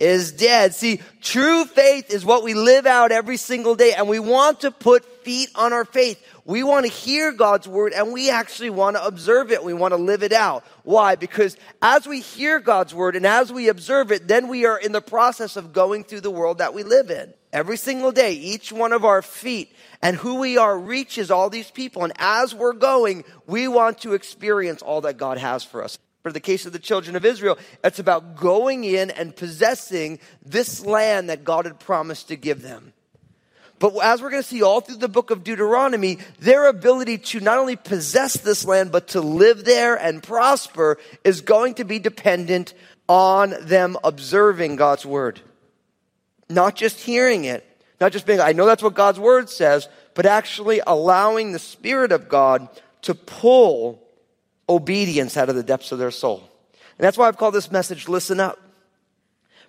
Is 0.00 0.32
dead. 0.32 0.74
See, 0.74 1.00
true 1.20 1.64
faith 1.66 2.10
is 2.10 2.24
what 2.24 2.42
we 2.42 2.54
live 2.54 2.86
out 2.86 3.12
every 3.12 3.36
single 3.36 3.76
day, 3.76 3.92
and 3.92 4.08
we 4.08 4.18
want 4.18 4.60
to 4.60 4.70
put 4.70 5.04
feet 5.22 5.50
on 5.54 5.72
our 5.72 5.84
faith. 5.84 6.20
We 6.44 6.62
want 6.62 6.86
to 6.86 6.92
hear 6.92 7.32
God's 7.32 7.68
word 7.68 7.92
and 7.92 8.12
we 8.12 8.30
actually 8.30 8.70
want 8.70 8.96
to 8.96 9.04
observe 9.04 9.52
it. 9.52 9.62
We 9.62 9.74
want 9.74 9.92
to 9.92 9.98
live 9.98 10.22
it 10.22 10.32
out. 10.32 10.64
Why? 10.82 11.14
Because 11.14 11.56
as 11.82 12.06
we 12.06 12.20
hear 12.20 12.58
God's 12.58 12.94
word 12.94 13.16
and 13.16 13.26
as 13.26 13.52
we 13.52 13.68
observe 13.68 14.10
it, 14.10 14.26
then 14.26 14.48
we 14.48 14.66
are 14.66 14.78
in 14.78 14.92
the 14.92 15.00
process 15.00 15.56
of 15.56 15.72
going 15.72 16.04
through 16.04 16.22
the 16.22 16.30
world 16.30 16.58
that 16.58 16.74
we 16.74 16.82
live 16.82 17.10
in. 17.10 17.32
Every 17.52 17.76
single 17.76 18.12
day, 18.12 18.32
each 18.32 18.72
one 18.72 18.92
of 18.92 19.04
our 19.04 19.22
feet 19.22 19.72
and 20.02 20.16
who 20.16 20.36
we 20.36 20.56
are 20.56 20.78
reaches 20.78 21.30
all 21.30 21.50
these 21.50 21.70
people. 21.70 22.04
And 22.04 22.12
as 22.16 22.54
we're 22.54 22.72
going, 22.72 23.24
we 23.46 23.68
want 23.68 23.98
to 23.98 24.14
experience 24.14 24.82
all 24.82 25.02
that 25.02 25.18
God 25.18 25.38
has 25.38 25.62
for 25.62 25.84
us. 25.84 25.98
For 26.22 26.32
the 26.32 26.40
case 26.40 26.66
of 26.66 26.72
the 26.72 26.78
children 26.78 27.16
of 27.16 27.24
Israel, 27.24 27.58
it's 27.82 27.98
about 27.98 28.36
going 28.36 28.84
in 28.84 29.10
and 29.10 29.34
possessing 29.34 30.18
this 30.44 30.84
land 30.84 31.30
that 31.30 31.44
God 31.44 31.64
had 31.64 31.80
promised 31.80 32.28
to 32.28 32.36
give 32.36 32.60
them. 32.60 32.92
But 33.78 33.96
as 34.02 34.20
we're 34.20 34.30
going 34.30 34.42
to 34.42 34.48
see 34.48 34.62
all 34.62 34.82
through 34.82 34.96
the 34.96 35.08
book 35.08 35.30
of 35.30 35.42
Deuteronomy, 35.42 36.18
their 36.38 36.68
ability 36.68 37.16
to 37.16 37.40
not 37.40 37.56
only 37.56 37.76
possess 37.76 38.34
this 38.34 38.66
land, 38.66 38.92
but 38.92 39.08
to 39.08 39.22
live 39.22 39.64
there 39.64 39.96
and 39.96 40.22
prosper 40.22 40.98
is 41.24 41.40
going 41.40 41.74
to 41.74 41.84
be 41.84 41.98
dependent 41.98 42.74
on 43.08 43.54
them 43.62 43.96
observing 44.04 44.76
God's 44.76 45.06
word. 45.06 45.40
Not 46.50 46.76
just 46.76 47.00
hearing 47.00 47.44
it, 47.46 47.66
not 47.98 48.12
just 48.12 48.26
being, 48.26 48.40
I 48.40 48.52
know 48.52 48.66
that's 48.66 48.82
what 48.82 48.94
God's 48.94 49.18
word 49.18 49.48
says, 49.48 49.88
but 50.14 50.26
actually 50.26 50.82
allowing 50.86 51.52
the 51.52 51.58
Spirit 51.58 52.12
of 52.12 52.28
God 52.28 52.68
to 53.02 53.14
pull 53.14 54.02
obedience 54.70 55.36
out 55.36 55.48
of 55.48 55.56
the 55.56 55.62
depths 55.62 55.92
of 55.92 55.98
their 55.98 56.10
soul. 56.10 56.48
And 56.96 57.04
that's 57.04 57.18
why 57.18 57.28
I've 57.28 57.36
called 57.36 57.54
this 57.54 57.70
message 57.70 58.08
Listen 58.08 58.40
Up. 58.40 58.58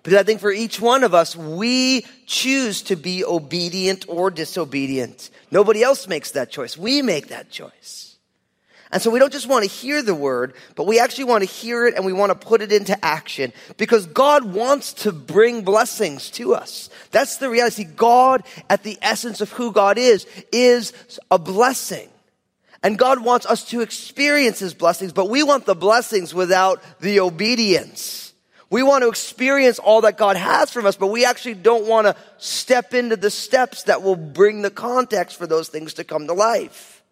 Because 0.02 0.18
I 0.18 0.22
think 0.22 0.40
for 0.40 0.50
each 0.50 0.80
one 0.80 1.04
of 1.04 1.14
us, 1.14 1.36
we 1.36 2.04
choose 2.26 2.82
to 2.82 2.96
be 2.96 3.24
obedient 3.24 4.06
or 4.08 4.30
disobedient. 4.30 5.30
Nobody 5.50 5.82
else 5.82 6.08
makes 6.08 6.32
that 6.32 6.50
choice. 6.50 6.76
We 6.76 7.02
make 7.02 7.28
that 7.28 7.50
choice. 7.50 8.16
And 8.92 9.00
so 9.00 9.10
we 9.10 9.18
don't 9.18 9.32
just 9.32 9.48
want 9.48 9.64
to 9.64 9.70
hear 9.70 10.02
the 10.02 10.14
word, 10.14 10.52
but 10.76 10.86
we 10.86 11.00
actually 11.00 11.24
want 11.24 11.42
to 11.42 11.48
hear 11.48 11.86
it 11.86 11.94
and 11.94 12.04
we 12.04 12.12
want 12.12 12.30
to 12.30 12.46
put 12.46 12.60
it 12.60 12.72
into 12.72 13.02
action 13.02 13.54
because 13.78 14.04
God 14.04 14.44
wants 14.44 14.92
to 14.94 15.12
bring 15.12 15.62
blessings 15.62 16.30
to 16.32 16.54
us. 16.54 16.90
That's 17.10 17.38
the 17.38 17.48
reality. 17.48 17.84
God, 17.84 18.42
at 18.68 18.82
the 18.82 18.98
essence 19.00 19.40
of 19.40 19.50
who 19.52 19.72
God 19.72 19.96
is, 19.96 20.26
is 20.52 20.92
a 21.30 21.38
blessing. 21.38 22.10
And 22.82 22.98
God 22.98 23.24
wants 23.24 23.46
us 23.46 23.64
to 23.66 23.80
experience 23.80 24.58
His 24.58 24.74
blessings, 24.74 25.12
but 25.12 25.28
we 25.30 25.42
want 25.42 25.66
the 25.66 25.74
blessings 25.74 26.34
without 26.34 26.82
the 27.00 27.20
obedience. 27.20 28.32
We 28.70 28.82
want 28.82 29.02
to 29.02 29.08
experience 29.08 29.78
all 29.78 30.00
that 30.00 30.16
God 30.16 30.36
has 30.36 30.70
from 30.70 30.86
us, 30.86 30.96
but 30.96 31.08
we 31.08 31.24
actually 31.24 31.54
don't 31.54 31.86
want 31.86 32.06
to 32.06 32.16
step 32.38 32.94
into 32.94 33.16
the 33.16 33.30
steps 33.30 33.84
that 33.84 34.02
will 34.02 34.16
bring 34.16 34.62
the 34.62 34.70
context 34.70 35.36
for 35.36 35.46
those 35.46 35.68
things 35.68 35.94
to 35.94 36.04
come 36.04 36.26
to 36.26 36.32
life. 36.32 37.02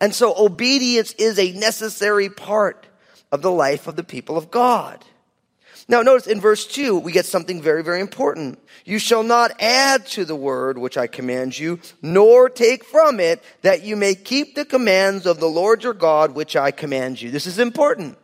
And 0.00 0.14
so 0.14 0.34
obedience 0.36 1.12
is 1.12 1.38
a 1.38 1.52
necessary 1.52 2.30
part 2.30 2.86
of 3.30 3.42
the 3.42 3.50
life 3.50 3.86
of 3.86 3.96
the 3.96 4.04
people 4.04 4.36
of 4.36 4.50
God. 4.50 5.04
Now 5.88 6.02
notice 6.02 6.26
in 6.26 6.40
verse 6.40 6.66
2, 6.66 6.98
we 6.98 7.12
get 7.12 7.26
something 7.26 7.62
very, 7.62 7.84
very 7.84 8.00
important. 8.00 8.58
You 8.84 8.98
shall 8.98 9.22
not 9.22 9.52
add 9.60 10.06
to 10.08 10.24
the 10.24 10.34
word 10.34 10.78
which 10.78 10.96
I 10.96 11.06
command 11.06 11.56
you, 11.56 11.78
nor 12.02 12.48
take 12.48 12.84
from 12.84 13.20
it, 13.20 13.42
that 13.62 13.84
you 13.84 13.94
may 13.94 14.16
keep 14.16 14.54
the 14.54 14.64
commands 14.64 15.26
of 15.26 15.38
the 15.38 15.48
Lord 15.48 15.84
your 15.84 15.94
God 15.94 16.32
which 16.32 16.56
I 16.56 16.72
command 16.72 17.22
you. 17.22 17.30
This 17.30 17.46
is 17.46 17.60
important. 17.60 18.18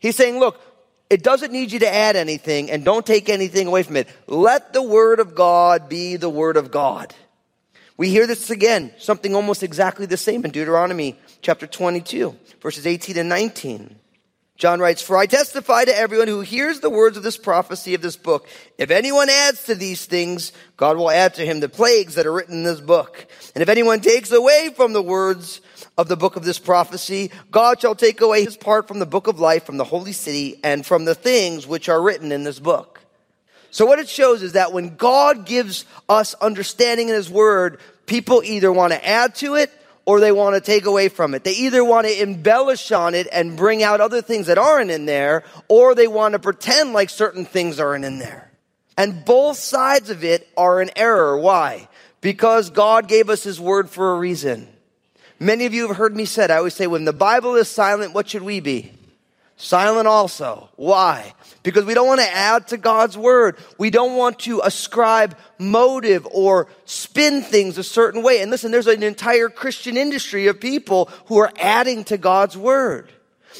He's 0.00 0.16
saying, 0.16 0.38
look, 0.38 0.60
it 1.08 1.22
doesn't 1.22 1.52
need 1.52 1.72
you 1.72 1.78
to 1.78 1.92
add 1.92 2.16
anything 2.16 2.70
and 2.70 2.84
don't 2.84 3.06
take 3.06 3.30
anything 3.30 3.66
away 3.66 3.82
from 3.82 3.96
it. 3.96 4.08
Let 4.26 4.74
the 4.74 4.82
word 4.82 5.20
of 5.20 5.34
God 5.34 5.88
be 5.88 6.16
the 6.16 6.28
word 6.28 6.58
of 6.58 6.70
God. 6.70 7.14
We 7.96 8.10
hear 8.10 8.26
this 8.26 8.50
again, 8.50 8.92
something 8.98 9.34
almost 9.34 9.62
exactly 9.62 10.04
the 10.04 10.18
same 10.18 10.44
in 10.44 10.50
Deuteronomy 10.50 11.18
chapter 11.40 11.66
22, 11.66 12.36
verses 12.60 12.86
18 12.86 13.16
and 13.16 13.28
19. 13.28 13.96
John 14.58 14.80
writes, 14.80 15.00
For 15.00 15.16
I 15.16 15.26
testify 15.26 15.84
to 15.84 15.96
everyone 15.96 16.26
who 16.26 16.40
hears 16.40 16.80
the 16.80 16.90
words 16.90 17.16
of 17.16 17.22
this 17.22 17.36
prophecy 17.36 17.94
of 17.94 18.02
this 18.02 18.16
book. 18.16 18.48
If 18.76 18.90
anyone 18.90 19.30
adds 19.30 19.64
to 19.64 19.76
these 19.76 20.04
things, 20.04 20.52
God 20.76 20.96
will 20.96 21.12
add 21.12 21.34
to 21.34 21.46
him 21.46 21.60
the 21.60 21.68
plagues 21.68 22.16
that 22.16 22.26
are 22.26 22.32
written 22.32 22.56
in 22.56 22.64
this 22.64 22.80
book. 22.80 23.24
And 23.54 23.62
if 23.62 23.68
anyone 23.68 24.00
takes 24.00 24.32
away 24.32 24.70
from 24.74 24.92
the 24.92 25.02
words 25.02 25.60
of 25.96 26.08
the 26.08 26.16
book 26.16 26.34
of 26.34 26.44
this 26.44 26.58
prophecy, 26.58 27.30
God 27.52 27.80
shall 27.80 27.94
take 27.94 28.20
away 28.20 28.44
his 28.44 28.56
part 28.56 28.88
from 28.88 28.98
the 28.98 29.06
book 29.06 29.28
of 29.28 29.38
life, 29.38 29.62
from 29.62 29.76
the 29.76 29.84
holy 29.84 30.12
city, 30.12 30.58
and 30.64 30.84
from 30.84 31.04
the 31.04 31.14
things 31.14 31.64
which 31.64 31.88
are 31.88 32.02
written 32.02 32.32
in 32.32 32.42
this 32.42 32.58
book. 32.58 33.00
So 33.70 33.86
what 33.86 34.00
it 34.00 34.08
shows 34.08 34.42
is 34.42 34.54
that 34.54 34.72
when 34.72 34.96
God 34.96 35.46
gives 35.46 35.84
us 36.08 36.34
understanding 36.34 37.10
in 37.10 37.14
his 37.14 37.30
word, 37.30 37.78
people 38.06 38.42
either 38.42 38.72
want 38.72 38.92
to 38.92 39.06
add 39.06 39.36
to 39.36 39.54
it 39.54 39.70
or 40.08 40.20
they 40.20 40.32
want 40.32 40.54
to 40.54 40.60
take 40.62 40.86
away 40.86 41.10
from 41.10 41.34
it. 41.34 41.44
They 41.44 41.52
either 41.52 41.84
want 41.84 42.06
to 42.06 42.22
embellish 42.22 42.92
on 42.92 43.14
it 43.14 43.28
and 43.30 43.58
bring 43.58 43.82
out 43.82 44.00
other 44.00 44.22
things 44.22 44.46
that 44.46 44.56
aren't 44.56 44.90
in 44.90 45.04
there, 45.04 45.44
or 45.68 45.94
they 45.94 46.06
want 46.06 46.32
to 46.32 46.38
pretend 46.38 46.94
like 46.94 47.10
certain 47.10 47.44
things 47.44 47.78
aren't 47.78 48.06
in 48.06 48.18
there. 48.18 48.50
And 48.96 49.22
both 49.26 49.58
sides 49.58 50.08
of 50.08 50.24
it 50.24 50.48
are 50.56 50.80
an 50.80 50.88
error. 50.96 51.36
Why? 51.36 51.88
Because 52.22 52.70
God 52.70 53.06
gave 53.06 53.28
us 53.28 53.42
His 53.42 53.60
word 53.60 53.90
for 53.90 54.14
a 54.14 54.18
reason. 54.18 54.66
Many 55.38 55.66
of 55.66 55.74
you 55.74 55.86
have 55.88 55.98
heard 55.98 56.16
me 56.16 56.24
said, 56.24 56.50
I 56.50 56.56
always 56.56 56.72
say, 56.72 56.86
when 56.86 57.04
the 57.04 57.12
Bible 57.12 57.56
is 57.56 57.68
silent, 57.68 58.14
what 58.14 58.30
should 58.30 58.42
we 58.42 58.60
be? 58.60 58.94
Silent 59.60 60.06
also. 60.06 60.68
Why? 60.76 61.34
Because 61.64 61.84
we 61.84 61.92
don't 61.92 62.06
want 62.06 62.20
to 62.20 62.30
add 62.32 62.68
to 62.68 62.76
God's 62.76 63.18
word. 63.18 63.56
We 63.76 63.90
don't 63.90 64.16
want 64.16 64.38
to 64.40 64.60
ascribe 64.62 65.36
motive 65.58 66.24
or 66.30 66.68
spin 66.84 67.42
things 67.42 67.76
a 67.76 67.82
certain 67.82 68.22
way. 68.22 68.40
And 68.40 68.52
listen, 68.52 68.70
there's 68.70 68.86
an 68.86 69.02
entire 69.02 69.48
Christian 69.48 69.96
industry 69.96 70.46
of 70.46 70.60
people 70.60 71.06
who 71.26 71.38
are 71.38 71.52
adding 71.58 72.04
to 72.04 72.16
God's 72.16 72.56
word. 72.56 73.10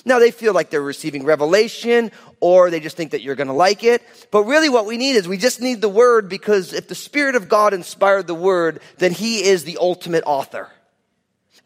Now 0.05 0.21
they 0.21 0.31
feel 0.31 0.53
like 0.53 0.71
they're 0.71 0.81
receiving 0.81 1.25
revelation 1.25 2.13
or 2.39 2.71
they 2.71 2.79
just 2.79 2.97
think 2.97 3.11
that 3.11 3.23
you're 3.23 3.35
going 3.35 3.49
to 3.49 3.53
like 3.53 3.83
it. 3.83 4.01
But 4.31 4.45
really 4.45 4.69
what 4.69 4.87
we 4.87 4.99
need 4.99 5.17
is 5.17 5.27
we 5.27 5.37
just 5.37 5.61
need 5.61 5.81
the 5.81 5.89
word 5.89 6.29
because 6.29 6.73
if 6.75 6.87
the 6.87 6.95
Spirit 6.95 7.35
of 7.35 7.49
God 7.49 7.75
inspired 7.75 8.29
the 8.29 8.35
word, 8.37 8.81
then 8.99 9.11
He 9.11 9.43
is 9.43 9.65
the 9.65 9.79
ultimate 9.81 10.23
author. 10.27 10.71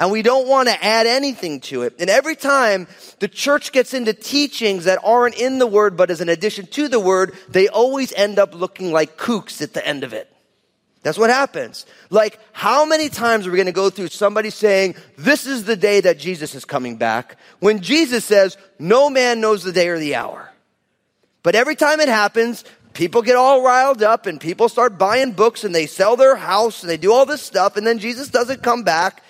And 0.03 0.11
we 0.11 0.23
don't 0.23 0.49
want 0.49 0.69
to 0.69 0.85
add 0.85 1.07
anything 1.07 1.61
to 1.61 1.83
it. 1.83 1.95
And 2.01 2.11
every 2.11 2.35
time 2.35 2.89
the 3.21 3.29
church 3.29 3.71
gets 3.71 3.95
into 3.95 4.13
teachings 4.13 4.87
that 4.87 4.99
aren't 5.05 5.37
in 5.37 5.61
the 5.61 5.67
word, 5.69 5.97
but 5.97 6.11
as 6.11 6.21
an 6.21 6.29
addition 6.29 6.67
to 6.67 6.89
the 6.89 6.99
word, 6.99 7.37
they 7.49 7.69
always 7.69 8.13
end 8.15 8.41
up 8.41 8.53
looking 8.53 8.91
like 8.91 9.17
kooks 9.17 9.63
at 9.63 9.75
the 9.75 9.87
end 9.87 10.03
of 10.03 10.13
it. 10.13 10.29
That's 11.05 11.19
what 11.19 11.31
happens. 11.31 11.87
Like, 12.11 12.41
how 12.51 12.85
many 12.85 13.11
times 13.11 13.47
are 13.47 13.53
we 13.53 13.57
going 13.57 13.67
to 13.67 13.73
go 13.73 13.91
through 13.91 14.09
somebody 14.09 14.51
saying, 14.51 14.97
this 15.17 15.47
is 15.47 15.67
the 15.67 15.77
day 15.77 16.01
that 16.01 16.19
Jesus 16.19 16.57
is 16.57 16.65
coming 16.65 16.97
back, 16.97 17.37
when 17.61 17.79
Jesus 17.79 18.25
says, 18.25 18.57
no 18.81 19.09
man 19.09 19.41
knows 19.41 19.63
the 19.63 19.71
day 19.71 19.87
or 19.87 20.01
the 20.01 20.17
hour. 20.17 20.51
But 21.45 21.55
every 21.55 21.77
time 21.77 22.01
it 22.01 22.09
happens, 22.09 22.65
people 22.93 23.23
get 23.23 23.37
all 23.37 23.63
riled 23.63 24.03
up 24.03 24.27
and 24.27 24.41
people 24.41 24.69
start 24.69 24.99
buying 24.99 25.31
books 25.31 25.63
and 25.63 25.73
they 25.73 25.87
sell 25.87 26.17
their 26.17 26.35
house 26.35 26.83
and 26.83 26.91
they 26.91 26.97
do 26.97 27.13
all 27.13 27.25
this 27.25 27.43
stuff 27.43 27.77
and 27.77 27.87
then 27.87 28.01
Jesus 28.01 28.31
doesn't 28.31 28.65
come 28.65 28.83
back 28.83 29.23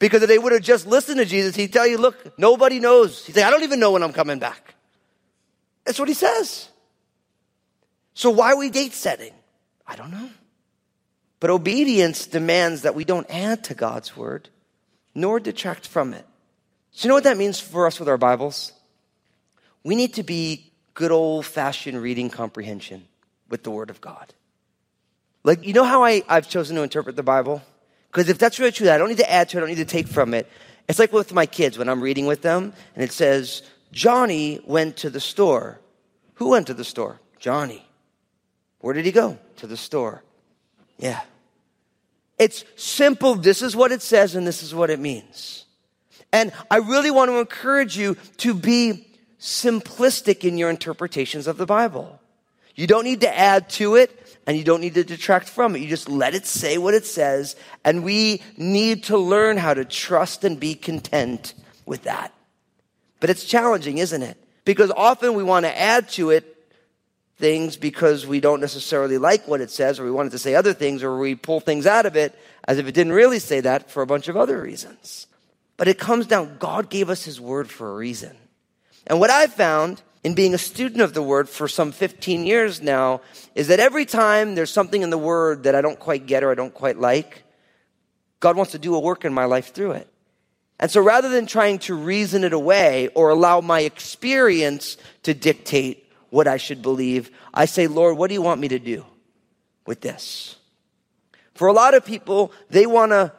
because 0.00 0.22
if 0.22 0.28
they 0.28 0.38
would 0.38 0.52
have 0.52 0.62
just 0.62 0.86
listened 0.86 1.18
to 1.18 1.26
Jesus, 1.26 1.54
he'd 1.54 1.72
tell 1.72 1.86
you, 1.86 1.98
look, 1.98 2.36
nobody 2.38 2.80
knows. 2.80 3.24
He'd 3.26 3.34
say, 3.34 3.42
I 3.44 3.50
don't 3.50 3.62
even 3.62 3.78
know 3.78 3.92
when 3.92 4.02
I'm 4.02 4.14
coming 4.14 4.40
back. 4.40 4.74
That's 5.84 5.98
what 5.98 6.08
he 6.08 6.14
says. 6.14 6.68
So 8.14 8.30
why 8.30 8.52
are 8.52 8.56
we 8.56 8.70
date 8.70 8.94
setting? 8.94 9.32
I 9.86 9.96
don't 9.96 10.10
know. 10.10 10.30
But 11.38 11.50
obedience 11.50 12.26
demands 12.26 12.82
that 12.82 12.94
we 12.94 13.04
don't 13.04 13.26
add 13.28 13.64
to 13.64 13.74
God's 13.74 14.16
word, 14.16 14.48
nor 15.14 15.38
detract 15.38 15.86
from 15.86 16.14
it. 16.14 16.26
So 16.92 17.04
you 17.04 17.08
know 17.10 17.14
what 17.14 17.24
that 17.24 17.36
means 17.36 17.60
for 17.60 17.86
us 17.86 18.00
with 18.00 18.08
our 18.08 18.18
Bibles? 18.18 18.72
We 19.84 19.96
need 19.96 20.14
to 20.14 20.22
be 20.22 20.72
good 20.94 21.12
old 21.12 21.44
fashioned 21.44 22.00
reading 22.00 22.30
comprehension 22.30 23.06
with 23.50 23.64
the 23.64 23.70
word 23.70 23.90
of 23.90 24.00
God. 24.00 24.32
Like, 25.44 25.66
you 25.66 25.74
know 25.74 25.84
how 25.84 26.04
I, 26.04 26.22
I've 26.28 26.48
chosen 26.48 26.76
to 26.76 26.82
interpret 26.82 27.16
the 27.16 27.22
Bible? 27.22 27.62
Because 28.10 28.28
if 28.28 28.38
that's 28.38 28.58
really 28.58 28.72
true, 28.72 28.90
I 28.90 28.98
don't 28.98 29.08
need 29.08 29.18
to 29.18 29.30
add 29.30 29.48
to 29.50 29.56
it, 29.56 29.60
I 29.60 29.62
don't 29.62 29.68
need 29.68 29.76
to 29.76 29.84
take 29.84 30.08
from 30.08 30.34
it. 30.34 30.48
It's 30.88 30.98
like 30.98 31.12
with 31.12 31.32
my 31.32 31.46
kids 31.46 31.78
when 31.78 31.88
I'm 31.88 32.00
reading 32.00 32.26
with 32.26 32.42
them 32.42 32.72
and 32.94 33.04
it 33.04 33.12
says, 33.12 33.62
Johnny 33.92 34.60
went 34.66 34.96
to 34.98 35.10
the 35.10 35.20
store. 35.20 35.80
Who 36.34 36.48
went 36.50 36.66
to 36.66 36.74
the 36.74 36.84
store? 36.84 37.20
Johnny. 37.38 37.86
Where 38.80 38.94
did 38.94 39.04
he 39.04 39.12
go? 39.12 39.38
To 39.56 39.66
the 39.66 39.76
store. 39.76 40.24
Yeah. 40.98 41.20
It's 42.38 42.64
simple. 42.76 43.34
This 43.34 43.62
is 43.62 43.76
what 43.76 43.92
it 43.92 44.02
says 44.02 44.34
and 44.34 44.46
this 44.46 44.62
is 44.62 44.74
what 44.74 44.90
it 44.90 44.98
means. 44.98 45.66
And 46.32 46.52
I 46.70 46.78
really 46.78 47.10
want 47.10 47.30
to 47.30 47.38
encourage 47.38 47.96
you 47.96 48.16
to 48.38 48.54
be 48.54 49.06
simplistic 49.38 50.44
in 50.44 50.58
your 50.58 50.70
interpretations 50.70 51.46
of 51.46 51.56
the 51.56 51.66
Bible. 51.66 52.20
You 52.74 52.86
don't 52.86 53.04
need 53.04 53.20
to 53.22 53.38
add 53.38 53.68
to 53.70 53.96
it 53.96 54.29
and 54.50 54.58
you 54.58 54.64
don't 54.64 54.80
need 54.80 54.94
to 54.94 55.04
detract 55.04 55.48
from 55.48 55.76
it. 55.76 55.78
You 55.78 55.86
just 55.86 56.08
let 56.08 56.34
it 56.34 56.44
say 56.44 56.76
what 56.76 56.92
it 56.92 57.06
says. 57.06 57.54
And 57.84 58.02
we 58.02 58.42
need 58.56 59.04
to 59.04 59.16
learn 59.16 59.56
how 59.56 59.74
to 59.74 59.84
trust 59.84 60.42
and 60.42 60.58
be 60.58 60.74
content 60.74 61.54
with 61.86 62.02
that. 62.02 62.34
But 63.20 63.30
it's 63.30 63.44
challenging, 63.44 63.98
isn't 63.98 64.22
it? 64.24 64.36
Because 64.64 64.90
often 64.90 65.34
we 65.34 65.44
want 65.44 65.66
to 65.66 65.80
add 65.80 66.08
to 66.08 66.30
it 66.30 66.66
things 67.36 67.76
because 67.76 68.26
we 68.26 68.40
don't 68.40 68.60
necessarily 68.60 69.18
like 69.18 69.46
what 69.46 69.60
it 69.60 69.70
says 69.70 70.00
or 70.00 70.04
we 70.04 70.10
want 70.10 70.26
it 70.26 70.30
to 70.32 70.38
say 70.40 70.56
other 70.56 70.74
things 70.74 71.04
or 71.04 71.16
we 71.16 71.36
pull 71.36 71.60
things 71.60 71.86
out 71.86 72.04
of 72.04 72.16
it 72.16 72.36
as 72.64 72.78
if 72.78 72.88
it 72.88 72.92
didn't 72.92 73.12
really 73.12 73.38
say 73.38 73.60
that 73.60 73.88
for 73.88 74.02
a 74.02 74.06
bunch 74.06 74.26
of 74.26 74.36
other 74.36 74.60
reasons. 74.60 75.28
But 75.76 75.86
it 75.86 75.96
comes 75.96 76.26
down, 76.26 76.56
God 76.58 76.90
gave 76.90 77.08
us 77.08 77.24
his 77.24 77.40
word 77.40 77.70
for 77.70 77.92
a 77.92 77.94
reason. 77.94 78.36
And 79.06 79.20
what 79.20 79.30
I've 79.30 79.54
found 79.54 80.02
in 80.22 80.34
being 80.34 80.54
a 80.54 80.58
student 80.58 81.00
of 81.00 81.14
the 81.14 81.22
word 81.22 81.48
for 81.48 81.66
some 81.66 81.92
15 81.92 82.44
years 82.44 82.82
now 82.82 83.22
is 83.54 83.68
that 83.68 83.80
every 83.80 84.04
time 84.04 84.54
there's 84.54 84.72
something 84.72 85.02
in 85.02 85.10
the 85.10 85.18
word 85.18 85.62
that 85.62 85.74
I 85.74 85.80
don't 85.80 85.98
quite 85.98 86.26
get 86.26 86.44
or 86.44 86.50
I 86.50 86.54
don't 86.54 86.74
quite 86.74 86.98
like, 86.98 87.42
God 88.38 88.56
wants 88.56 88.72
to 88.72 88.78
do 88.78 88.94
a 88.94 89.00
work 89.00 89.24
in 89.24 89.32
my 89.32 89.46
life 89.46 89.72
through 89.72 89.92
it. 89.92 90.08
And 90.78 90.90
so 90.90 91.02
rather 91.02 91.28
than 91.28 91.46
trying 91.46 91.78
to 91.80 91.94
reason 91.94 92.44
it 92.44 92.52
away 92.52 93.08
or 93.08 93.30
allow 93.30 93.60
my 93.60 93.80
experience 93.80 94.96
to 95.24 95.34
dictate 95.34 96.06
what 96.30 96.48
I 96.48 96.56
should 96.56 96.80
believe, 96.80 97.30
I 97.52 97.66
say, 97.66 97.86
Lord, 97.86 98.16
what 98.16 98.28
do 98.28 98.34
you 98.34 98.42
want 98.42 98.60
me 98.60 98.68
to 98.68 98.78
do 98.78 99.04
with 99.86 100.00
this? 100.00 100.56
For 101.54 101.68
a 101.68 101.72
lot 101.72 101.94
of 101.94 102.04
people, 102.06 102.52
they 102.70 102.86
want 102.86 103.12
to 103.12 103.32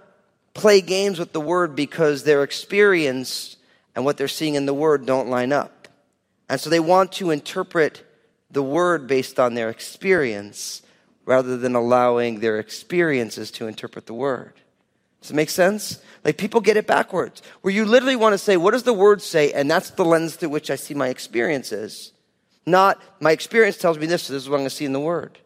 play 0.53 0.81
games 0.81 1.17
with 1.17 1.31
the 1.31 1.41
word 1.41 1.75
because 1.75 2.23
their 2.23 2.43
experience 2.43 3.57
and 3.95 4.05
what 4.05 4.17
they're 4.17 4.27
seeing 4.27 4.55
in 4.55 4.65
the 4.65 4.73
word 4.73 5.05
don't 5.05 5.29
line 5.29 5.51
up. 5.51 5.80
And 6.51 6.59
so 6.59 6.69
they 6.69 6.81
want 6.81 7.13
to 7.13 7.31
interpret 7.31 8.03
the 8.51 8.61
word 8.61 9.07
based 9.07 9.39
on 9.39 9.53
their 9.53 9.69
experience 9.69 10.81
rather 11.23 11.55
than 11.55 11.75
allowing 11.75 12.41
their 12.41 12.59
experiences 12.59 13.51
to 13.51 13.67
interpret 13.67 14.05
the 14.05 14.13
word. 14.13 14.51
Does 15.21 15.31
it 15.31 15.35
make 15.35 15.49
sense? 15.49 16.01
Like 16.25 16.37
people 16.37 16.59
get 16.59 16.75
it 16.75 16.85
backwards, 16.85 17.41
where 17.61 17.73
you 17.73 17.85
literally 17.85 18.17
want 18.17 18.33
to 18.33 18.37
say, 18.37 18.57
what 18.57 18.71
does 18.71 18.83
the 18.83 18.91
word 18.91 19.21
say? 19.21 19.53
And 19.53 19.71
that's 19.71 19.91
the 19.91 20.03
lens 20.03 20.35
through 20.35 20.49
which 20.49 20.69
I 20.69 20.75
see 20.75 20.93
my 20.93 21.07
experiences. 21.07 22.11
Not 22.65 23.01
my 23.21 23.31
experience 23.31 23.77
tells 23.77 23.97
me 23.97 24.05
this, 24.05 24.23
so 24.23 24.33
this 24.33 24.43
is 24.43 24.49
what 24.49 24.57
I'm 24.57 24.63
going 24.63 24.71
to 24.71 24.75
see 24.75 24.83
in 24.83 24.91
the 24.91 24.99
word. 24.99 25.39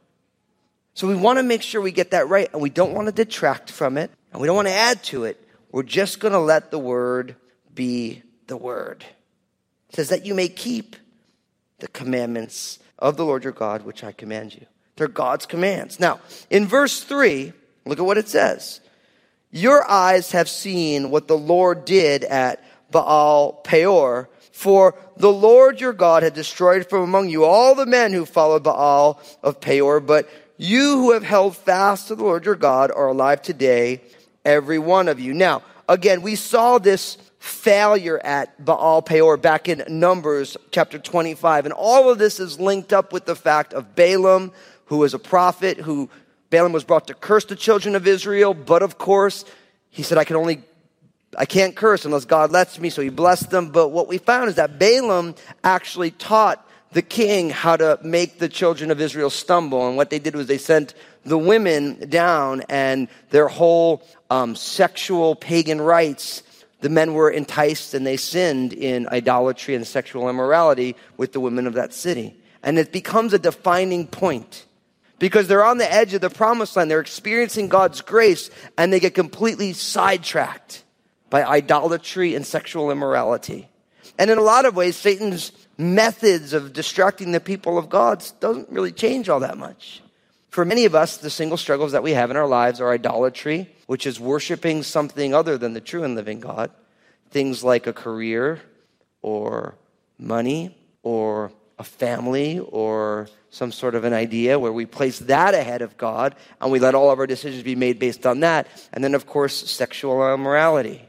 So 0.96 1.08
we 1.08 1.16
want 1.16 1.38
to 1.38 1.44
make 1.44 1.62
sure 1.62 1.82
we 1.82 1.92
get 1.92 2.12
that 2.12 2.30
right, 2.30 2.52
and 2.52 2.64
we 2.64 2.72
don't 2.72 2.96
want 2.96 3.10
to 3.10 3.12
detract 3.12 3.70
from 3.70 4.00
it, 4.00 4.10
and 4.32 4.42
we 4.42 4.48
don't 4.48 4.56
want 4.56 4.70
to 4.70 4.74
add 4.74 5.04
to 5.04 5.26
it. 5.26 5.48
We're 5.72 5.84
just 5.84 6.20
going 6.20 6.34
to 6.34 6.40
let 6.40 6.72
the 6.72 6.80
word 6.80 7.36
be 7.76 8.24
the 8.48 8.58
word. 8.58 9.06
It 9.90 9.96
says 9.96 10.10
that 10.10 10.26
you 10.26 10.34
may 10.34 10.48
keep 10.48 10.96
the 11.80 11.88
commandments 11.88 12.80
of 13.00 13.18
the 13.18 13.26
Lord 13.26 13.44
your 13.44 13.54
God, 13.54 13.84
which 13.84 14.04
I 14.04 14.12
command 14.12 14.54
you. 14.54 14.66
They're 14.96 15.08
God's 15.08 15.46
commands. 15.46 16.00
Now, 16.00 16.20
in 16.50 16.68
verse 16.68 17.04
3, 17.04 17.54
look 17.86 18.00
at 18.00 18.06
what 18.06 18.18
it 18.18 18.30
says. 18.30 18.80
Your 19.52 19.90
eyes 19.90 20.32
have 20.32 20.50
seen 20.50 21.12
what 21.12 21.28
the 21.28 21.38
Lord 21.38 21.86
did 21.86 22.24
at 22.24 22.64
Baal 22.92 23.54
Peor, 23.54 24.30
for 24.52 24.96
the 25.18 25.32
Lord 25.32 25.82
your 25.82 25.94
God 25.94 26.24
had 26.24 26.34
destroyed 26.34 26.90
from 26.90 27.02
among 27.02 27.30
you 27.30 27.44
all 27.44 27.76
the 27.76 27.86
men 27.86 28.14
who 28.14 28.26
followed 28.26 28.64
Baal 28.64 29.22
of 29.44 29.60
Peor, 29.60 30.00
but 30.00 30.30
you 30.58 30.98
who 30.98 31.12
have 31.12 31.24
held 31.24 31.58
fast 31.58 32.08
to 32.08 32.16
the 32.16 32.24
Lord 32.24 32.46
your 32.46 32.56
God 32.56 32.92
are 32.92 33.08
alive 33.08 33.42
today, 33.42 34.02
every 34.46 34.80
one 34.80 35.10
of 35.10 35.20
you. 35.20 35.34
Now, 35.34 35.64
again, 35.90 36.22
we 36.22 36.36
saw 36.36 36.78
this 36.78 37.18
failure 37.46 38.18
at 38.20 38.64
Baal 38.64 39.04
Peor 39.04 39.38
back 39.38 39.70
in 39.70 39.84
Numbers 39.88 40.58
chapter 40.72 40.98
25. 40.98 41.66
And 41.66 41.74
all 41.74 42.10
of 42.10 42.18
this 42.18 42.40
is 42.40 42.60
linked 42.60 42.92
up 42.92 43.14
with 43.14 43.26
the 43.26 43.36
fact 43.36 43.74
of 43.74 43.96
Balaam, 43.96 44.52
who 44.86 44.98
was 44.98 45.14
a 45.14 45.20
prophet, 45.20 45.78
who 45.78 46.10
Balaam 46.50 46.74
was 46.74 46.84
brought 46.84 47.08
to 47.08 47.14
curse 47.14 47.46
the 47.46 47.56
children 47.56 47.96
of 47.96 48.08
Israel. 48.08 48.54
But 48.54 48.82
of 48.82 48.98
course, 48.98 49.46
he 49.90 50.02
said, 50.02 50.18
I 50.18 50.24
can 50.24 50.36
only, 50.36 50.64
I 51.38 51.46
can't 51.46 51.76
curse 51.76 52.04
unless 52.04 52.26
God 52.26 52.52
lets 52.52 52.80
me. 52.80 52.90
So 52.90 53.04
he 53.04 53.10
blessed 53.10 53.52
them. 53.52 53.70
But 53.70 53.90
what 53.90 54.08
we 54.08 54.18
found 54.18 54.50
is 54.50 54.56
that 54.56 54.80
Balaam 54.80 55.36
actually 55.64 56.12
taught 56.12 56.68
the 56.94 57.04
king 57.04 57.52
how 57.52 57.78
to 57.78 58.00
make 58.02 58.40
the 58.40 58.50
children 58.50 58.90
of 58.90 59.00
Israel 59.00 59.30
stumble. 59.30 59.88
And 59.88 59.98
what 59.98 60.10
they 60.10 60.20
did 60.20 60.36
was 60.36 60.48
they 60.48 60.58
sent 60.58 60.96
the 61.26 61.38
women 61.38 62.10
down 62.10 62.64
and 62.70 63.08
their 63.30 63.48
whole 63.48 64.04
um, 64.32 64.56
sexual 64.56 65.36
pagan 65.36 65.80
rites 65.80 66.42
the 66.82 66.90
men 66.90 67.14
were 67.14 67.30
enticed 67.30 67.94
and 67.94 68.06
they 68.06 68.18
sinned 68.18 68.74
in 68.74 69.08
idolatry 69.10 69.76
and 69.76 69.88
sexual 69.88 70.30
immorality 70.30 70.96
with 71.18 71.34
the 71.34 71.40
women 71.40 71.68
of 71.68 71.74
that 71.74 71.94
city. 71.94 72.38
And 72.62 72.78
it 72.78 72.92
becomes 72.92 73.34
a 73.34 73.40
defining 73.40 74.08
point 74.08 74.66
because 75.20 75.48
they're 75.48 75.64
on 75.64 75.78
the 75.78 75.92
edge 75.92 76.14
of 76.14 76.22
the 76.22 76.30
promised 76.30 76.76
land. 76.76 76.92
They're 76.92 77.00
experiencing 77.00 77.70
God's 77.70 78.02
grace 78.02 78.50
and 78.78 78.92
they 78.92 79.00
get 79.00 79.14
completely 79.14 79.74
sidetracked 79.74 80.84
by 81.30 81.44
idolatry 81.44 82.36
and 82.36 82.46
sexual 82.46 82.92
immorality. 82.92 83.70
And 84.18 84.30
in 84.30 84.38
a 84.38 84.42
lot 84.42 84.66
of 84.66 84.76
ways, 84.76 84.96
Satan's 84.96 85.52
methods 85.78 86.54
of 86.54 86.74
distracting 86.74 87.32
the 87.32 87.40
people 87.40 87.78
of 87.78 87.90
God 87.90 88.24
doesn't 88.40 88.70
really 88.70 88.92
change 88.92 89.30
all 89.30 89.42
that 89.42 89.58
much. 89.58 90.02
For 90.56 90.64
many 90.64 90.86
of 90.86 90.96
us, 90.96 91.18
the 91.18 91.30
single 91.30 91.58
struggles 91.58 91.92
that 91.92 92.02
we 92.02 92.12
have 92.14 92.32
in 92.32 92.38
our 92.38 92.48
lives 92.48 92.80
are 92.80 92.90
idolatry, 92.90 93.70
which 93.88 94.08
is 94.08 94.22
worshiping 94.22 94.84
something 94.84 95.34
other 95.34 95.58
than 95.58 95.74
the 95.74 95.82
true 95.82 96.06
and 96.06 96.16
living 96.16 96.40
God. 96.40 96.72
Things 97.30 97.62
like 97.62 97.88
a 97.88 97.92
career 97.92 98.62
or 99.22 99.76
money 100.18 100.74
or 101.04 101.52
a 101.78 101.84
family 101.84 102.60
or 102.60 103.28
some 103.50 103.74
sort 103.74 103.96
of 103.96 104.06
an 104.06 104.14
idea 104.14 104.58
where 104.58 104.72
we 104.72 104.86
place 104.86 105.20
that 105.20 105.54
ahead 105.54 105.82
of 105.82 105.98
God 105.98 106.36
and 106.62 106.72
we 106.72 106.80
let 106.80 106.96
all 106.96 107.12
of 107.12 107.20
our 107.20 107.28
decisions 107.28 107.62
be 107.62 107.76
made 107.76 108.00
based 108.00 108.26
on 108.26 108.40
that. 108.40 108.68
And 108.94 109.04
then, 109.04 109.14
of 109.14 109.26
course, 109.26 109.70
sexual 109.70 110.34
immorality. 110.34 111.06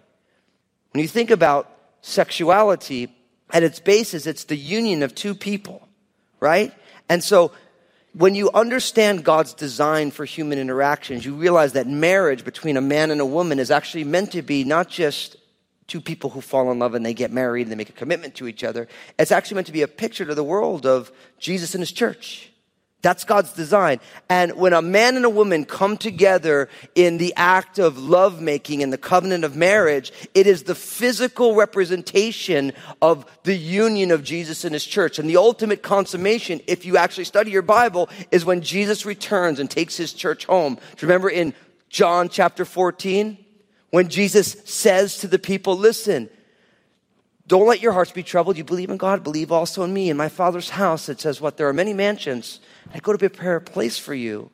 When 0.91 1.03
you 1.03 1.07
think 1.07 1.31
about 1.31 1.71
sexuality, 2.01 3.15
at 3.53 3.63
its 3.63 3.79
basis, 3.79 4.27
it's 4.27 4.43
the 4.43 4.57
union 4.57 5.05
of 5.05 5.15
two 5.15 5.37
people, 5.37 5.87
right? 6.41 6.75
And 7.09 7.23
so 7.23 7.53
when 8.17 8.35
you 8.35 8.51
understand 8.53 9.25
God's 9.25 9.53
design 9.53 10.11
for 10.11 10.25
human 10.25 10.59
interactions, 10.59 11.27
you 11.27 11.35
realize 11.35 11.75
that 11.75 11.87
marriage 11.87 12.45
between 12.47 12.79
a 12.79 12.81
man 12.81 13.11
and 13.11 13.21
a 13.21 13.27
woman 13.27 13.59
is 13.59 13.71
actually 13.71 14.05
meant 14.05 14.33
to 14.33 14.41
be 14.41 14.65
not 14.65 14.89
just 14.89 15.37
two 15.87 16.01
people 16.01 16.31
who 16.31 16.41
fall 16.41 16.73
in 16.73 16.79
love 16.79 16.95
and 16.95 17.05
they 17.05 17.13
get 17.13 17.31
married 17.31 17.63
and 17.63 17.73
they 17.73 17.77
make 17.77 17.91
a 17.91 17.93
commitment 17.93 18.35
to 18.37 18.49
each 18.49 18.65
other. 18.65 18.89
It's 19.19 19.31
actually 19.31 19.57
meant 19.57 19.67
to 19.67 19.73
be 19.75 19.83
a 19.83 19.89
picture 19.89 20.25
to 20.25 20.35
the 20.35 20.43
world 20.43 20.87
of 20.87 21.13
Jesus 21.39 21.75
and 21.75 21.83
his 21.83 21.93
church. 21.93 22.51
That's 23.03 23.25
God's 23.25 23.53
design. 23.53 24.01
And 24.29 24.57
when 24.57 24.73
a 24.73 24.83
man 24.83 25.17
and 25.17 25.25
a 25.25 25.31
woman 25.31 25.65
come 25.65 25.97
together 25.97 26.69
in 26.95 27.19
the 27.19 27.35
act 27.37 27.79
of 27.79 27.99
lovemaking 27.99 28.81
in 28.81 28.91
the 28.91 28.99
covenant 28.99 29.45
of 29.45 29.55
marriage, 29.55 30.13
it 30.35 30.47
is 30.47 30.65
the 30.65 30.75
physical 30.75 31.55
representation 31.55 32.73
of 33.03 33.25
the 33.45 33.55
union 33.55 34.11
of 34.11 34.25
Jesus 34.25 34.65
and 34.65 34.73
his 34.73 34.85
church. 34.85 35.19
And 35.19 35.29
the 35.29 35.37
ultimate 35.37 35.83
consummation, 35.83 36.61
if 36.67 36.85
you 36.85 36.97
actually 36.97 37.25
study 37.25 37.51
your 37.51 37.63
Bible, 37.63 38.09
is 38.33 38.45
when 38.45 38.63
Jesus 38.63 39.07
returns 39.07 39.61
and 39.61 39.71
takes 39.71 39.97
his 39.97 40.13
church 40.13 40.47
home. 40.47 40.79
Remember 41.01 41.29
in 41.29 41.55
John 41.91 42.29
chapter 42.29 42.65
14? 42.65 43.39
When 43.91 44.09
Jesus 44.09 44.57
says 44.65 45.19
to 45.19 45.29
the 45.29 45.39
people, 45.39 45.77
listen, 45.77 46.29
don't 47.47 47.69
let 47.69 47.81
your 47.81 47.93
hearts 47.93 48.11
be 48.11 48.25
troubled. 48.25 48.57
You 48.57 48.65
believe 48.65 48.91
in 48.91 48.97
God, 48.97 49.23
believe 49.23 49.53
also 49.53 49.85
in 49.85 49.93
me. 49.93 50.11
In 50.11 50.17
my 50.17 50.29
Father's 50.29 50.71
house, 50.71 51.09
it 51.09 51.21
says, 51.21 51.41
What? 51.41 51.57
There 51.57 51.69
are 51.69 51.73
many 51.73 51.95
mansions. 51.95 52.61
I 52.95 52.99
go 53.01 53.13
to 53.13 53.19
prepare 53.19 53.57
a 53.57 53.61
place 53.61 53.99
for 53.99 54.15
you. 54.15 54.51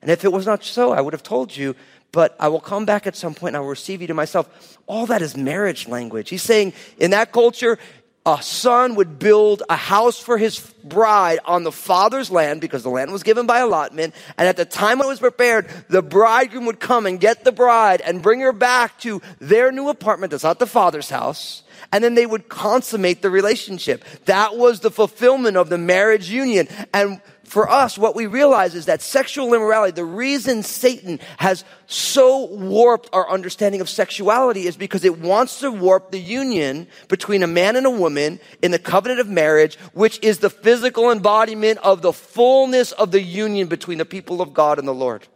And 0.00 0.10
if 0.10 0.24
it 0.24 0.32
was 0.32 0.46
not 0.46 0.64
so, 0.64 0.92
I 0.92 1.00
would 1.00 1.12
have 1.12 1.22
told 1.22 1.56
you, 1.56 1.74
but 2.12 2.36
I 2.38 2.48
will 2.48 2.60
come 2.60 2.84
back 2.84 3.06
at 3.06 3.16
some 3.16 3.34
point 3.34 3.50
and 3.50 3.56
I 3.58 3.60
will 3.60 3.68
receive 3.68 4.00
you 4.00 4.06
to 4.06 4.14
myself. 4.14 4.78
All 4.86 5.06
that 5.06 5.22
is 5.22 5.36
marriage 5.36 5.88
language. 5.88 6.30
He's 6.30 6.42
saying 6.42 6.72
in 6.98 7.10
that 7.10 7.32
culture, 7.32 7.78
a 8.24 8.42
son 8.42 8.94
would 8.94 9.18
build 9.18 9.62
a 9.68 9.76
house 9.76 10.18
for 10.18 10.38
his 10.38 10.60
bride 10.84 11.38
on 11.44 11.64
the 11.64 11.72
father's 11.72 12.30
land 12.30 12.60
because 12.60 12.82
the 12.82 12.90
land 12.90 13.10
was 13.10 13.22
given 13.22 13.46
by 13.46 13.58
allotment. 13.60 14.14
And 14.36 14.46
at 14.46 14.56
the 14.56 14.64
time 14.64 15.00
it 15.00 15.06
was 15.06 15.18
prepared, 15.18 15.68
the 15.88 16.02
bridegroom 16.02 16.66
would 16.66 16.80
come 16.80 17.06
and 17.06 17.18
get 17.18 17.44
the 17.44 17.52
bride 17.52 18.00
and 18.02 18.22
bring 18.22 18.40
her 18.40 18.52
back 18.52 18.98
to 19.00 19.22
their 19.40 19.72
new 19.72 19.88
apartment 19.88 20.30
that's 20.30 20.44
not 20.44 20.58
the 20.58 20.66
father's 20.66 21.10
house 21.10 21.62
and 21.92 22.02
then 22.04 22.14
they 22.14 22.26
would 22.26 22.48
consummate 22.48 23.22
the 23.22 23.30
relationship. 23.30 24.04
That 24.26 24.56
was 24.56 24.80
the 24.80 24.90
fulfillment 24.90 25.56
of 25.56 25.68
the 25.68 25.78
marriage 25.78 26.28
union. 26.28 26.68
And 26.92 27.20
for 27.48 27.68
us, 27.68 27.96
what 27.96 28.14
we 28.14 28.26
realize 28.26 28.74
is 28.74 28.86
that 28.86 29.00
sexual 29.00 29.54
immorality, 29.54 29.92
the 29.92 30.04
reason 30.04 30.62
Satan 30.62 31.18
has 31.38 31.64
so 31.86 32.44
warped 32.44 33.08
our 33.12 33.28
understanding 33.30 33.80
of 33.80 33.88
sexuality 33.88 34.66
is 34.66 34.76
because 34.76 35.04
it 35.04 35.18
wants 35.18 35.60
to 35.60 35.70
warp 35.70 36.10
the 36.10 36.20
union 36.20 36.86
between 37.08 37.42
a 37.42 37.46
man 37.46 37.76
and 37.76 37.86
a 37.86 37.90
woman 37.90 38.38
in 38.62 38.70
the 38.70 38.78
covenant 38.78 39.20
of 39.20 39.28
marriage, 39.28 39.76
which 39.94 40.22
is 40.22 40.38
the 40.38 40.50
physical 40.50 41.10
embodiment 41.10 41.78
of 41.78 42.02
the 42.02 42.12
fullness 42.12 42.92
of 42.92 43.10
the 43.12 43.22
union 43.22 43.66
between 43.66 43.98
the 43.98 44.04
people 44.04 44.42
of 44.42 44.52
God 44.52 44.78
and 44.78 44.86
the 44.86 44.92
Lord. 44.92 45.26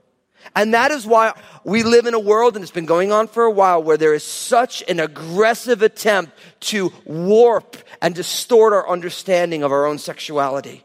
And 0.55 0.75
that 0.75 0.91
is 0.91 1.07
why 1.07 1.33
we 1.65 1.83
live 1.83 2.05
in 2.05 2.15
a 2.15 2.21
world, 2.21 2.57
and 2.57 2.63
it's 2.63 2.73
been 2.73 2.85
going 2.85 3.11
on 3.11 3.27
for 3.27 3.45
a 3.45 3.51
while, 3.51 3.83
where 3.83 3.97
there 3.97 4.13
is 4.13 4.25
such 4.25 4.83
an 4.89 5.01
aggressive 5.01 5.81
attempt 5.81 6.33
to 6.61 6.93
warp 7.05 7.77
and 8.03 8.15
distort 8.15 8.73
our 8.73 8.89
understanding 8.89 9.63
of 9.63 9.73
our 9.73 9.87
own 9.87 9.99
sexuality 9.99 10.85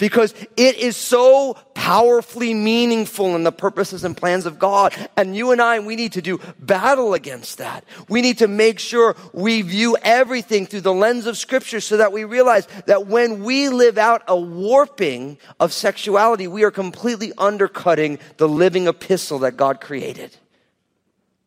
because 0.00 0.34
it 0.56 0.76
is 0.78 0.96
so 0.96 1.54
powerfully 1.74 2.54
meaningful 2.54 3.36
in 3.36 3.44
the 3.44 3.52
purposes 3.52 4.02
and 4.02 4.16
plans 4.16 4.46
of 4.46 4.58
God. 4.58 4.94
And 5.16 5.36
you 5.36 5.52
and 5.52 5.60
I, 5.60 5.78
we 5.78 5.94
need 5.94 6.14
to 6.14 6.22
do 6.22 6.40
battle 6.58 7.14
against 7.14 7.58
that. 7.58 7.84
We 8.08 8.22
need 8.22 8.38
to 8.38 8.48
make 8.48 8.80
sure 8.80 9.14
we 9.32 9.62
view 9.62 9.96
everything 10.02 10.66
through 10.66 10.80
the 10.80 10.94
lens 10.94 11.26
of 11.26 11.36
scripture 11.36 11.80
so 11.80 11.98
that 11.98 12.12
we 12.12 12.24
realize 12.24 12.66
that 12.86 13.06
when 13.06 13.44
we 13.44 13.68
live 13.68 13.98
out 13.98 14.22
a 14.26 14.36
warping 14.36 15.38
of 15.60 15.72
sexuality, 15.72 16.48
we 16.48 16.64
are 16.64 16.70
completely 16.70 17.32
undercutting 17.36 18.18
the 18.38 18.48
living 18.48 18.88
epistle 18.88 19.40
that 19.40 19.58
God 19.58 19.82
created. 19.82 20.34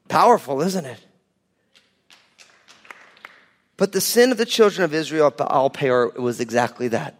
Powerful, 0.08 0.62
isn't 0.62 0.86
it? 0.86 1.00
But 3.78 3.94
the 3.94 4.02
sin 4.02 4.32
of 4.32 4.38
the 4.38 4.46
children 4.46 4.86
of 4.86 4.94
Israel 4.94 5.28
at 5.28 5.38
Baal 5.38 5.72
Peor 5.72 6.10
was 6.10 6.40
exactly 6.40 6.90
that 6.90 7.16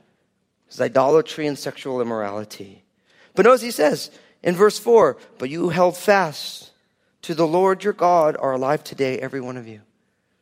is 0.74 0.82
idolatry 0.82 1.48
and 1.48 1.58
sexual 1.58 2.02
immorality. 2.02 2.84
But 3.36 3.46
notice 3.46 3.62
he 3.62 3.72
says 3.72 4.12
in 4.42 4.56
verse 4.56 4.80
4 4.80 5.18
But 5.38 5.50
you 5.50 5.70
held 5.70 5.96
fast 5.96 6.72
to 7.24 7.36
the 7.36 7.48
Lord 7.48 7.84
your 7.84 7.94
God 7.94 8.36
are 8.38 8.54
alive 8.54 8.84
today, 8.84 9.20
every 9.20 9.42
one 9.42 9.58
of 9.58 9.68
you. 9.68 9.82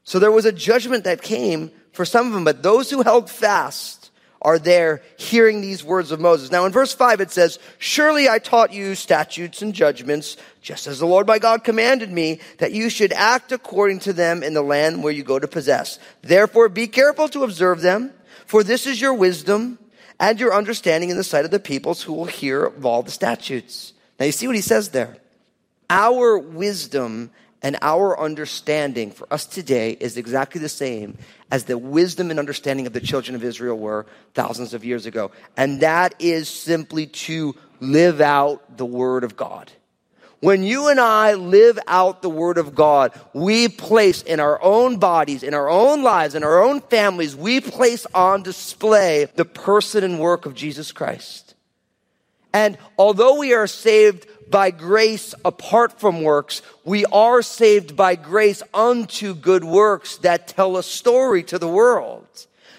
So 0.04 0.20
there 0.20 0.32
was 0.32 0.46
a 0.46 0.52
judgment 0.52 1.04
that 1.04 1.22
came 1.22 1.72
for 1.92 2.06
some 2.06 2.28
of 2.28 2.34
them, 2.34 2.44
but 2.44 2.64
those 2.64 2.90
who 2.90 3.04
held 3.04 3.30
fast 3.30 4.10
are 4.42 4.58
there 4.58 5.04
hearing 5.18 5.62
these 5.62 5.84
words 5.84 6.12
of 6.12 6.20
Moses. 6.20 6.50
Now 6.50 6.66
in 6.66 6.72
verse 6.72 6.94
5 6.94 7.22
it 7.22 7.30
says, 7.30 7.60
Surely 7.78 8.28
I 8.28 8.40
taught 8.40 8.74
you 8.74 8.96
statutes 8.96 9.62
and 9.62 9.74
judgments, 9.74 10.36
just 10.62 10.88
as 10.88 10.98
the 10.98 11.06
Lord 11.06 11.28
my 11.28 11.38
God 11.38 11.64
commanded 11.64 12.12
me, 12.12 12.40
that 12.58 12.72
you 12.72 12.90
should 12.90 13.14
act 13.14 13.52
according 13.52 14.00
to 14.00 14.14
them 14.14 14.42
in 14.42 14.56
the 14.56 14.64
land 14.64 15.04
where 15.04 15.14
you 15.14 15.24
go 15.24 15.38
to 15.38 15.48
possess. 15.48 16.00
Therefore 16.24 16.70
be 16.70 16.88
careful 16.88 17.28
to 17.30 17.44
observe 17.44 17.82
them, 17.82 18.12
for 18.48 18.64
this 18.64 18.88
is 18.88 19.00
your 19.00 19.14
wisdom 19.14 19.78
and 20.22 20.40
your 20.40 20.54
understanding 20.54 21.10
in 21.10 21.18
the 21.18 21.24
sight 21.24 21.46
of 21.46 21.52
the 21.52 21.60
peoples 21.60 22.04
who 22.04 22.14
will 22.14 22.26
hear 22.26 22.66
of 22.66 22.86
all 22.86 23.02
the 23.02 23.12
statutes. 23.12 23.94
Now 24.20 24.28
you 24.28 24.32
see 24.32 24.46
what 24.46 24.56
he 24.56 24.62
says 24.62 24.90
there. 24.90 25.18
Our 25.90 26.38
wisdom 26.38 27.32
and 27.64 27.78
our 27.82 28.18
understanding 28.20 29.12
for 29.12 29.28
us 29.34 29.46
today 29.46 29.92
is 30.00 30.18
exactly 30.18 30.62
the 30.62 30.70
same 30.70 31.18
as 31.52 31.66
the 31.66 31.78
wisdom 31.78 32.30
and 32.30 32.40
understanding 32.40 32.86
of 32.86 32.94
the 32.94 33.02
children 33.02 33.36
of 33.36 33.44
Israel 33.44 33.78
were 33.78 34.06
thousands 34.36 34.76
of 34.76 34.86
years 34.86 35.08
ago. 35.08 35.32
And 35.58 35.82
that 35.82 36.14
is 36.20 36.48
simply 36.48 37.08
to 37.08 37.56
live 37.80 38.22
out 38.22 38.78
the 38.78 38.86
Word 38.86 39.24
of 39.24 39.36
God. 39.36 39.72
When 40.42 40.64
you 40.64 40.88
and 40.88 41.00
I 41.00 41.36
live 41.36 41.78
out 41.86 42.24
the 42.24 42.30
Word 42.30 42.58
of 42.58 42.74
God, 42.74 43.14
we 43.32 43.68
place 43.68 44.24
in 44.24 44.40
our 44.40 44.60
own 44.64 44.98
bodies, 44.98 45.44
in 45.44 45.54
our 45.54 45.70
own 45.70 46.02
lives, 46.02 46.34
in 46.34 46.44
our 46.44 46.64
own 46.64 46.82
families, 46.82 47.36
we 47.36 47.62
place 47.62 48.08
on 48.16 48.42
display 48.42 49.28
the 49.36 49.46
person 49.46 50.04
and 50.04 50.20
work 50.20 50.48
of 50.48 50.56
Jesus 50.56 50.92
Christ. 50.92 51.54
And 52.54 52.80
although 52.98 53.38
we 53.38 53.54
are 53.54 53.68
saved 53.68 54.26
by 54.50 54.72
grace 54.72 55.36
apart 55.46 56.00
from 56.00 56.24
works, 56.24 56.64
we 56.84 57.06
are 57.06 57.44
saved 57.44 57.96
by 57.96 58.16
grace 58.16 58.64
unto 58.74 59.36
good 59.36 59.64
works 59.64 60.18
that 60.18 60.48
tell 60.48 60.76
a 60.76 60.84
story 60.84 61.44
to 61.44 61.60
the 61.60 61.68
world. 61.68 62.26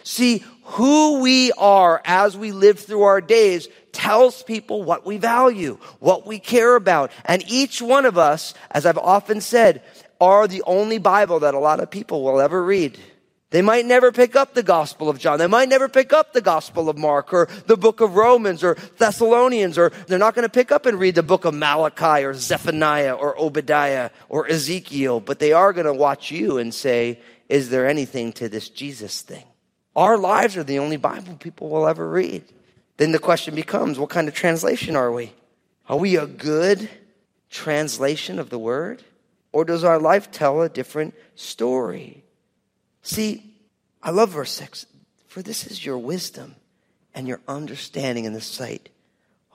See, 0.03 0.45
who 0.65 1.21
we 1.21 1.53
are 1.53 2.03
as 2.05 2.37
we 2.37 2.51
live 2.51 2.81
through 2.81 3.03
our 3.03 3.21
days 3.21 3.69
tells 3.93 4.43
people 4.43 4.83
what 4.83 5.07
we 5.07 5.19
value, 5.19 5.79
what 6.01 6.27
we 6.27 6.39
care 6.39 6.77
about. 6.77 7.13
And 7.25 7.45
each 7.47 7.81
one 7.81 8.05
of 8.05 8.19
us, 8.19 8.55
as 8.71 8.87
I've 8.87 8.99
often 8.99 9.41
said, 9.41 9.83
are 10.21 10.49
the 10.49 10.63
only 10.67 10.99
Bible 10.99 11.41
that 11.41 11.55
a 11.55 11.59
lot 11.59 11.81
of 11.81 11.91
people 11.91 12.23
will 12.23 12.41
ever 12.41 12.63
read. 12.63 12.99
They 13.53 13.61
might 13.61 13.85
never 13.85 14.13
pick 14.13 14.35
up 14.35 14.55
the 14.55 14.63
Gospel 14.63 15.11
of 15.11 15.19
John. 15.19 15.39
They 15.39 15.47
might 15.47 15.69
never 15.69 15.87
pick 15.87 16.15
up 16.15 16.33
the 16.33 16.41
Gospel 16.41 16.89
of 16.89 16.97
Mark 16.97 17.35
or 17.35 17.49
the 17.67 17.77
book 17.77 18.01
of 18.01 18.17
Romans 18.17 18.65
or 18.65 18.79
Thessalonians, 18.97 19.77
or 19.77 19.91
they're 20.07 20.19
not 20.19 20.35
going 20.35 20.47
to 20.47 20.53
pick 20.53 20.73
up 20.73 20.87
and 20.87 20.99
read 20.99 21.17
the 21.17 21.23
book 21.23 21.45
of 21.45 21.53
Malachi 21.53 22.25
or 22.25 22.33
Zephaniah 22.33 23.13
or 23.13 23.39
Obadiah 23.39 24.09
or 24.31 24.49
Ezekiel, 24.49 25.21
but 25.21 25.39
they 25.39 25.53
are 25.53 25.75
going 25.75 25.85
to 25.85 25.93
watch 25.93 26.31
you 26.31 26.57
and 26.57 26.73
say, 26.73 27.21
Is 27.51 27.69
there 27.69 27.87
anything 27.87 28.33
to 28.35 28.49
this 28.49 28.71
Jesus 28.71 29.21
thing? 29.21 29.45
Our 29.95 30.17
lives 30.17 30.57
are 30.57 30.65
the 30.65 30.79
only 30.79 30.97
Bible 30.97 31.35
people 31.35 31.69
will 31.69 31.87
ever 31.87 32.09
read. 32.09 32.45
Then 33.03 33.11
the 33.11 33.19
question 33.19 33.57
becomes, 33.57 33.99
What 33.99 34.11
kind 34.11 34.29
of 34.29 34.35
translation 34.35 34.95
are 34.95 35.11
we? 35.11 35.33
Are 35.89 35.97
we 35.97 36.15
a 36.15 36.25
good 36.25 36.89
translation 37.51 38.39
of 38.39 38.49
the 38.49 38.61
word? 38.61 39.03
Or 39.51 39.65
does 39.65 39.83
our 39.83 39.99
life 39.99 40.31
tell 40.31 40.63
a 40.63 40.69
different 40.69 41.15
story? 41.35 42.23
See, 43.03 43.57
I 44.05 44.13
love 44.13 44.31
verse 44.31 44.53
6. 44.53 44.87
For 45.27 45.43
this 45.43 45.67
is 45.67 45.85
your 45.85 45.99
wisdom 45.99 46.55
and 47.13 47.27
your 47.27 47.41
understanding 47.49 48.25
in 48.25 48.35
the 48.35 48.41
sight 48.41 48.89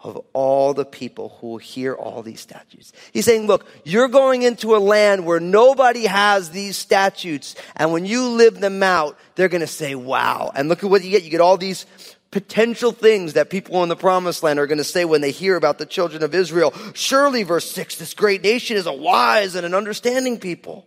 of 0.03 0.21
all 0.33 0.73
the 0.73 0.85
people 0.85 1.37
who 1.39 1.47
will 1.51 1.57
hear 1.57 1.93
all 1.93 2.21
these 2.21 2.41
statutes. 2.41 2.91
He's 3.13 3.23
saying, 3.23 3.47
look, 3.47 3.65
you're 3.85 4.09
going 4.09 4.41
into 4.43 4.75
a 4.75 4.77
land 4.77 5.25
where 5.25 5.39
nobody 5.39 6.05
has 6.05 6.51
these 6.51 6.75
statutes. 6.75 7.55
And 7.77 7.93
when 7.93 8.05
you 8.05 8.27
live 8.27 8.59
them 8.59 8.83
out, 8.83 9.17
they're 9.35 9.47
going 9.47 9.61
to 9.61 9.67
say, 9.67 9.95
wow. 9.95 10.51
And 10.53 10.67
look 10.67 10.83
at 10.83 10.89
what 10.89 11.03
you 11.03 11.09
get. 11.09 11.23
You 11.23 11.29
get 11.29 11.41
all 11.41 11.57
these 11.57 11.85
potential 12.31 12.91
things 12.91 13.33
that 13.33 13.49
people 13.49 13.83
in 13.83 13.89
the 13.89 13.95
promised 13.95 14.43
land 14.43 14.59
are 14.59 14.67
going 14.67 14.77
to 14.77 14.83
say 14.83 15.05
when 15.05 15.21
they 15.21 15.31
hear 15.31 15.55
about 15.55 15.77
the 15.77 15.85
children 15.85 16.23
of 16.23 16.35
Israel. 16.35 16.73
Surely, 16.93 17.43
verse 17.43 17.71
6, 17.71 17.97
this 17.97 18.13
great 18.13 18.43
nation 18.43 18.77
is 18.77 18.85
a 18.85 18.93
wise 18.93 19.55
and 19.55 19.65
an 19.65 19.73
understanding 19.73 20.39
people. 20.39 20.85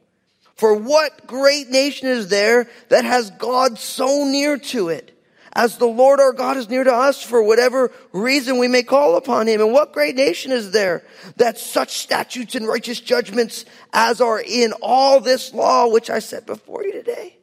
For 0.54 0.74
what 0.74 1.26
great 1.26 1.70
nation 1.70 2.08
is 2.08 2.28
there 2.28 2.68
that 2.90 3.04
has 3.04 3.30
God 3.30 3.78
so 3.78 4.24
near 4.24 4.58
to 4.58 4.90
it? 4.90 5.16
As 5.52 5.78
the 5.78 5.86
Lord 5.86 6.20
our 6.20 6.32
God 6.32 6.58
is 6.58 6.68
near 6.68 6.84
to 6.84 6.94
us 6.94 7.22
for 7.22 7.42
whatever 7.42 7.90
reason 8.12 8.58
we 8.58 8.68
may 8.68 8.82
call 8.82 9.16
upon 9.16 9.48
him. 9.48 9.60
And 9.60 9.72
what 9.72 9.92
great 9.92 10.14
nation 10.14 10.52
is 10.52 10.70
there 10.70 11.02
that 11.36 11.58
such 11.58 11.98
statutes 11.98 12.54
and 12.54 12.68
righteous 12.68 13.00
judgments 13.00 13.64
as 13.92 14.20
are 14.20 14.40
in 14.40 14.72
all 14.80 15.18
this 15.18 15.52
law 15.52 15.88
which 15.88 16.08
I 16.08 16.20
set 16.20 16.46
before 16.46 16.84
you 16.84 16.92
today? 16.92 17.36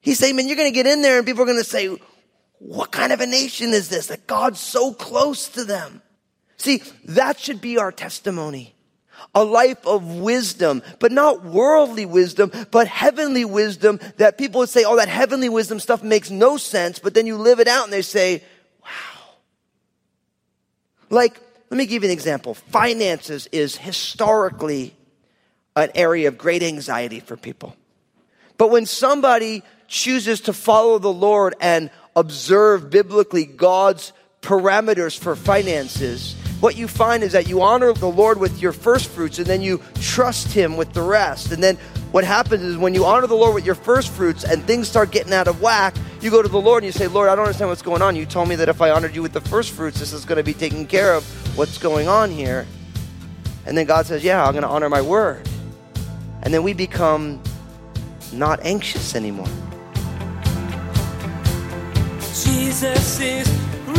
He's 0.00 0.18
saying, 0.18 0.36
man, 0.36 0.46
you're 0.46 0.56
going 0.56 0.70
to 0.70 0.74
get 0.74 0.86
in 0.86 1.02
there 1.02 1.18
and 1.18 1.26
people 1.26 1.42
are 1.42 1.46
going 1.46 1.58
to 1.58 1.64
say, 1.64 1.96
what 2.60 2.92
kind 2.92 3.12
of 3.12 3.20
a 3.20 3.26
nation 3.26 3.70
is 3.70 3.88
this 3.88 4.06
that 4.06 4.26
God's 4.26 4.60
so 4.60 4.92
close 4.92 5.48
to 5.48 5.64
them? 5.64 6.02
See, 6.56 6.82
that 7.06 7.40
should 7.40 7.60
be 7.60 7.78
our 7.78 7.90
testimony 7.90 8.74
a 9.34 9.44
life 9.44 9.86
of 9.86 10.04
wisdom, 10.16 10.82
but 10.98 11.12
not 11.12 11.44
worldly 11.44 12.06
wisdom, 12.06 12.50
but 12.70 12.88
heavenly 12.88 13.44
wisdom 13.44 14.00
that 14.16 14.38
people 14.38 14.60
would 14.60 14.68
say, 14.68 14.84
oh, 14.84 14.96
that 14.96 15.08
heavenly 15.08 15.48
wisdom 15.48 15.78
stuff 15.78 16.02
makes 16.02 16.30
no 16.30 16.56
sense, 16.56 16.98
but 16.98 17.14
then 17.14 17.26
you 17.26 17.36
live 17.36 17.60
it 17.60 17.68
out 17.68 17.84
and 17.84 17.92
they 17.92 18.02
say, 18.02 18.42
wow. 18.82 18.88
Like, 21.10 21.40
let 21.70 21.78
me 21.78 21.86
give 21.86 22.02
you 22.02 22.08
an 22.08 22.12
example. 22.12 22.54
Finances 22.54 23.48
is 23.52 23.76
historically 23.76 24.94
an 25.76 25.90
area 25.94 26.28
of 26.28 26.36
great 26.36 26.62
anxiety 26.62 27.20
for 27.20 27.36
people. 27.36 27.76
But 28.58 28.70
when 28.70 28.86
somebody 28.86 29.62
chooses 29.86 30.42
to 30.42 30.52
follow 30.52 30.98
the 30.98 31.12
Lord 31.12 31.54
and 31.60 31.90
observe 32.16 32.90
biblically 32.90 33.44
God's 33.44 34.12
parameters 34.42 35.18
for 35.18 35.36
finances, 35.36 36.34
what 36.60 36.76
you 36.76 36.88
find 36.88 37.22
is 37.22 37.32
that 37.32 37.48
you 37.48 37.62
honor 37.62 37.92
the 37.92 38.08
Lord 38.08 38.38
with 38.38 38.60
your 38.60 38.72
first 38.72 39.08
fruits 39.08 39.38
and 39.38 39.46
then 39.46 39.62
you 39.62 39.80
trust 39.94 40.52
Him 40.52 40.76
with 40.76 40.92
the 40.92 41.02
rest. 41.02 41.52
And 41.52 41.62
then 41.62 41.76
what 42.12 42.24
happens 42.24 42.62
is 42.62 42.76
when 42.76 42.92
you 42.92 43.06
honor 43.06 43.26
the 43.26 43.34
Lord 43.34 43.54
with 43.54 43.64
your 43.64 43.74
first 43.74 44.10
fruits 44.10 44.44
and 44.44 44.62
things 44.64 44.88
start 44.88 45.10
getting 45.10 45.32
out 45.32 45.48
of 45.48 45.62
whack, 45.62 45.94
you 46.20 46.30
go 46.30 46.42
to 46.42 46.48
the 46.48 46.60
Lord 46.60 46.82
and 46.82 46.86
you 46.86 46.92
say, 46.92 47.06
Lord, 47.06 47.30
I 47.30 47.34
don't 47.34 47.46
understand 47.46 47.70
what's 47.70 47.82
going 47.82 48.02
on. 48.02 48.14
You 48.14 48.26
told 48.26 48.48
me 48.48 48.56
that 48.56 48.68
if 48.68 48.82
I 48.82 48.90
honored 48.90 49.14
you 49.14 49.22
with 49.22 49.32
the 49.32 49.40
first 49.40 49.70
fruits, 49.70 50.00
this 50.00 50.12
is 50.12 50.26
going 50.26 50.36
to 50.36 50.44
be 50.44 50.52
taken 50.52 50.86
care 50.86 51.14
of. 51.14 51.24
What's 51.56 51.78
going 51.78 52.08
on 52.08 52.30
here? 52.30 52.66
And 53.64 53.76
then 53.76 53.86
God 53.86 54.06
says, 54.06 54.22
Yeah, 54.22 54.44
I'm 54.44 54.52
going 54.52 54.62
to 54.62 54.68
honor 54.68 54.88
my 54.88 55.02
word. 55.02 55.48
And 56.42 56.52
then 56.52 56.62
we 56.62 56.72
become 56.72 57.42
not 58.32 58.60
anxious 58.64 59.14
anymore. 59.14 59.48
Jesus 62.32 63.18
is 63.20 63.48
real. 63.88 63.96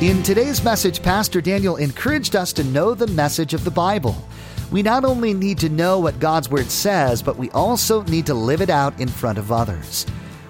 In 0.00 0.22
today's 0.22 0.64
message, 0.64 1.02
Pastor 1.02 1.42
Daniel 1.42 1.76
encouraged 1.76 2.34
us 2.34 2.54
to 2.54 2.64
know 2.64 2.94
the 2.94 3.06
message 3.08 3.52
of 3.52 3.64
the 3.64 3.70
Bible. 3.70 4.16
We 4.70 4.82
not 4.82 5.04
only 5.04 5.34
need 5.34 5.58
to 5.58 5.68
know 5.68 5.98
what 5.98 6.18
God's 6.18 6.48
Word 6.48 6.70
says, 6.70 7.22
but 7.22 7.36
we 7.36 7.50
also 7.50 8.02
need 8.04 8.24
to 8.26 8.34
live 8.34 8.62
it 8.62 8.70
out 8.70 8.98
in 8.98 9.08
front 9.08 9.36
of 9.36 9.52
others. 9.52 10.06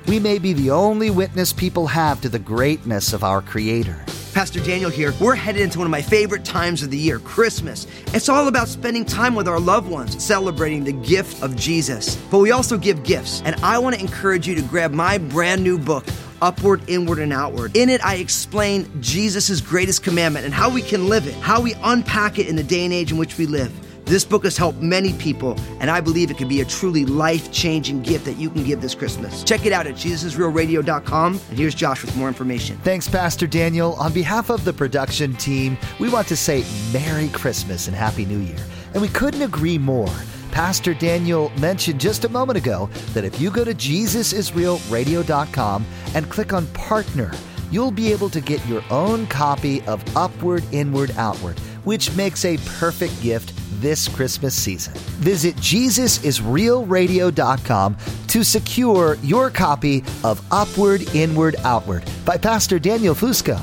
We 0.06 0.20
may 0.20 0.38
be 0.38 0.52
the 0.52 0.70
only 0.70 1.10
witness 1.10 1.52
people 1.52 1.88
have 1.88 2.20
to 2.20 2.28
the 2.28 2.38
greatness 2.38 3.12
of 3.12 3.24
our 3.24 3.42
Creator. 3.42 4.04
Pastor 4.32 4.60
Daniel 4.60 4.90
here. 4.90 5.12
We're 5.20 5.34
headed 5.34 5.60
into 5.60 5.78
one 5.78 5.86
of 5.86 5.90
my 5.90 6.00
favorite 6.00 6.42
times 6.42 6.82
of 6.82 6.90
the 6.90 6.96
year, 6.96 7.18
Christmas. 7.18 7.86
It's 8.14 8.30
all 8.30 8.48
about 8.48 8.66
spending 8.66 9.04
time 9.04 9.34
with 9.34 9.46
our 9.46 9.60
loved 9.60 9.90
ones, 9.90 10.24
celebrating 10.24 10.84
the 10.84 10.92
gift 10.92 11.42
of 11.42 11.54
Jesus. 11.54 12.16
But 12.30 12.38
we 12.38 12.50
also 12.50 12.78
give 12.78 13.02
gifts, 13.02 13.42
and 13.44 13.56
I 13.56 13.78
want 13.78 13.94
to 13.96 14.00
encourage 14.00 14.48
you 14.48 14.54
to 14.54 14.62
grab 14.62 14.92
my 14.92 15.18
brand 15.18 15.62
new 15.62 15.78
book. 15.78 16.06
Upward, 16.40 16.82
inward, 16.88 17.18
and 17.18 17.32
outward. 17.32 17.76
In 17.76 17.88
it, 17.88 18.04
I 18.04 18.16
explain 18.16 18.90
Jesus' 19.00 19.60
greatest 19.60 20.02
commandment 20.02 20.44
and 20.44 20.52
how 20.52 20.70
we 20.70 20.82
can 20.82 21.08
live 21.08 21.28
it, 21.28 21.34
how 21.34 21.60
we 21.60 21.74
unpack 21.84 22.38
it 22.38 22.48
in 22.48 22.56
the 22.56 22.64
day 22.64 22.84
and 22.84 22.92
age 22.92 23.12
in 23.12 23.18
which 23.18 23.38
we 23.38 23.46
live. 23.46 23.70
This 24.12 24.24
book 24.26 24.44
has 24.44 24.58
helped 24.58 24.82
many 24.82 25.14
people, 25.14 25.58
and 25.80 25.90
I 25.90 26.02
believe 26.02 26.30
it 26.30 26.36
can 26.36 26.46
be 26.46 26.60
a 26.60 26.66
truly 26.66 27.06
life 27.06 27.50
changing 27.50 28.02
gift 28.02 28.26
that 28.26 28.36
you 28.36 28.50
can 28.50 28.62
give 28.62 28.82
this 28.82 28.94
Christmas. 28.94 29.42
Check 29.42 29.64
it 29.64 29.72
out 29.72 29.86
at 29.86 29.94
JesusRealRadio.com, 29.94 31.40
and 31.48 31.58
here's 31.58 31.74
Josh 31.74 32.04
with 32.04 32.14
more 32.14 32.28
information. 32.28 32.76
Thanks, 32.84 33.08
Pastor 33.08 33.46
Daniel. 33.46 33.94
On 33.94 34.12
behalf 34.12 34.50
of 34.50 34.66
the 34.66 34.72
production 34.74 35.34
team, 35.36 35.78
we 35.98 36.10
want 36.10 36.28
to 36.28 36.36
say 36.36 36.62
Merry 36.92 37.30
Christmas 37.30 37.88
and 37.88 37.96
Happy 37.96 38.26
New 38.26 38.40
Year. 38.40 38.58
And 38.92 39.00
we 39.00 39.08
couldn't 39.08 39.40
agree 39.40 39.78
more. 39.78 40.12
Pastor 40.50 40.92
Daniel 40.92 41.50
mentioned 41.58 41.98
just 41.98 42.26
a 42.26 42.28
moment 42.28 42.58
ago 42.58 42.90
that 43.14 43.24
if 43.24 43.40
you 43.40 43.50
go 43.50 43.64
to 43.64 43.72
JesusIsRealRadio.com 43.72 45.86
and 46.14 46.30
click 46.30 46.52
on 46.52 46.66
Partner, 46.74 47.32
you'll 47.70 47.90
be 47.90 48.12
able 48.12 48.28
to 48.28 48.42
get 48.42 48.62
your 48.66 48.84
own 48.90 49.26
copy 49.28 49.80
of 49.84 50.04
Upward, 50.14 50.64
Inward, 50.70 51.12
Outward, 51.16 51.58
which 51.84 52.14
makes 52.14 52.44
a 52.44 52.58
perfect 52.78 53.18
gift 53.22 53.54
this 53.80 54.08
Christmas 54.08 54.54
season. 54.54 54.94
Visit 55.20 55.56
JesusIsRealRadio.com 55.56 57.96
to 58.28 58.42
secure 58.42 59.16
your 59.22 59.50
copy 59.50 60.04
of 60.24 60.42
Upward, 60.50 61.14
Inward, 61.14 61.56
Outward 61.64 62.04
by 62.24 62.36
Pastor 62.36 62.78
Daniel 62.78 63.14
Fusco. 63.14 63.60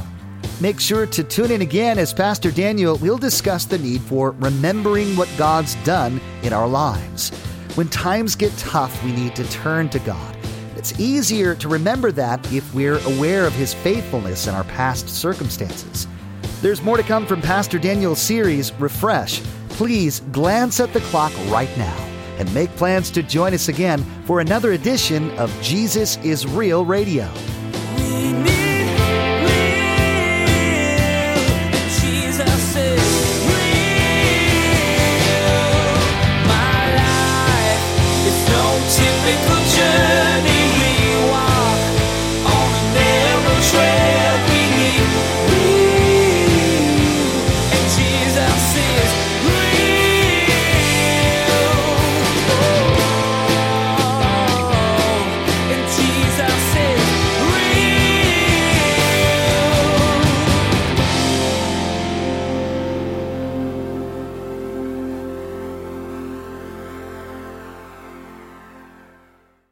Make 0.62 0.80
sure 0.80 1.06
to 1.06 1.24
tune 1.24 1.52
in 1.52 1.62
again 1.62 1.98
as 1.98 2.13
Pastor 2.13 2.52
Daniel 2.52 2.98
will 2.98 3.17
discuss 3.17 3.63
the 3.63 3.78
need 3.78 4.02
for 4.02 4.32
remembering 4.32 5.15
what 5.15 5.34
God's 5.38 5.76
done 5.86 6.19
in 6.43 6.52
our 6.52 6.67
lives. 6.67 7.30
When 7.76 7.88
times 7.88 8.36
get 8.36 8.56
tough, 8.58 9.02
we 9.06 9.13
need 9.13 9.38
to 9.38 9.50
turn 9.52 9.88
to 9.89 10.00
God. 10.00 10.36
It's 10.76 11.00
easier 11.00 11.56
to 11.56 11.69
remember 11.69 12.12
that 12.13 12.52
if 12.52 12.74
we're 12.74 13.00
aware 13.00 13.45
of 13.45 13.54
His 13.54 13.74
faithfulness 13.74 14.48
in 14.48 14.56
our 14.56 14.65
past 14.65 15.08
circumstances. 15.08 16.08
There's 16.62 16.82
more 16.82 16.98
to 16.98 17.04
come 17.04 17.26
from 17.26 17.41
Pastor 17.41 17.80
Daniel's 17.80 18.22
series, 18.22 18.74
Refresh. 18.74 19.41
Please 19.79 20.19
glance 20.33 20.81
at 20.81 20.91
the 20.91 20.99
clock 20.99 21.31
right 21.47 21.69
now 21.77 21.95
and 22.37 22.53
make 22.53 22.69
plans 22.71 23.09
to 23.11 23.23
join 23.23 23.53
us 23.53 23.69
again 23.69 24.03
for 24.25 24.41
another 24.41 24.73
edition 24.73 25.31
of 25.37 25.49
Jesus 25.61 26.17
is 26.17 26.45
Real 26.45 26.83
Radio. 26.83 27.31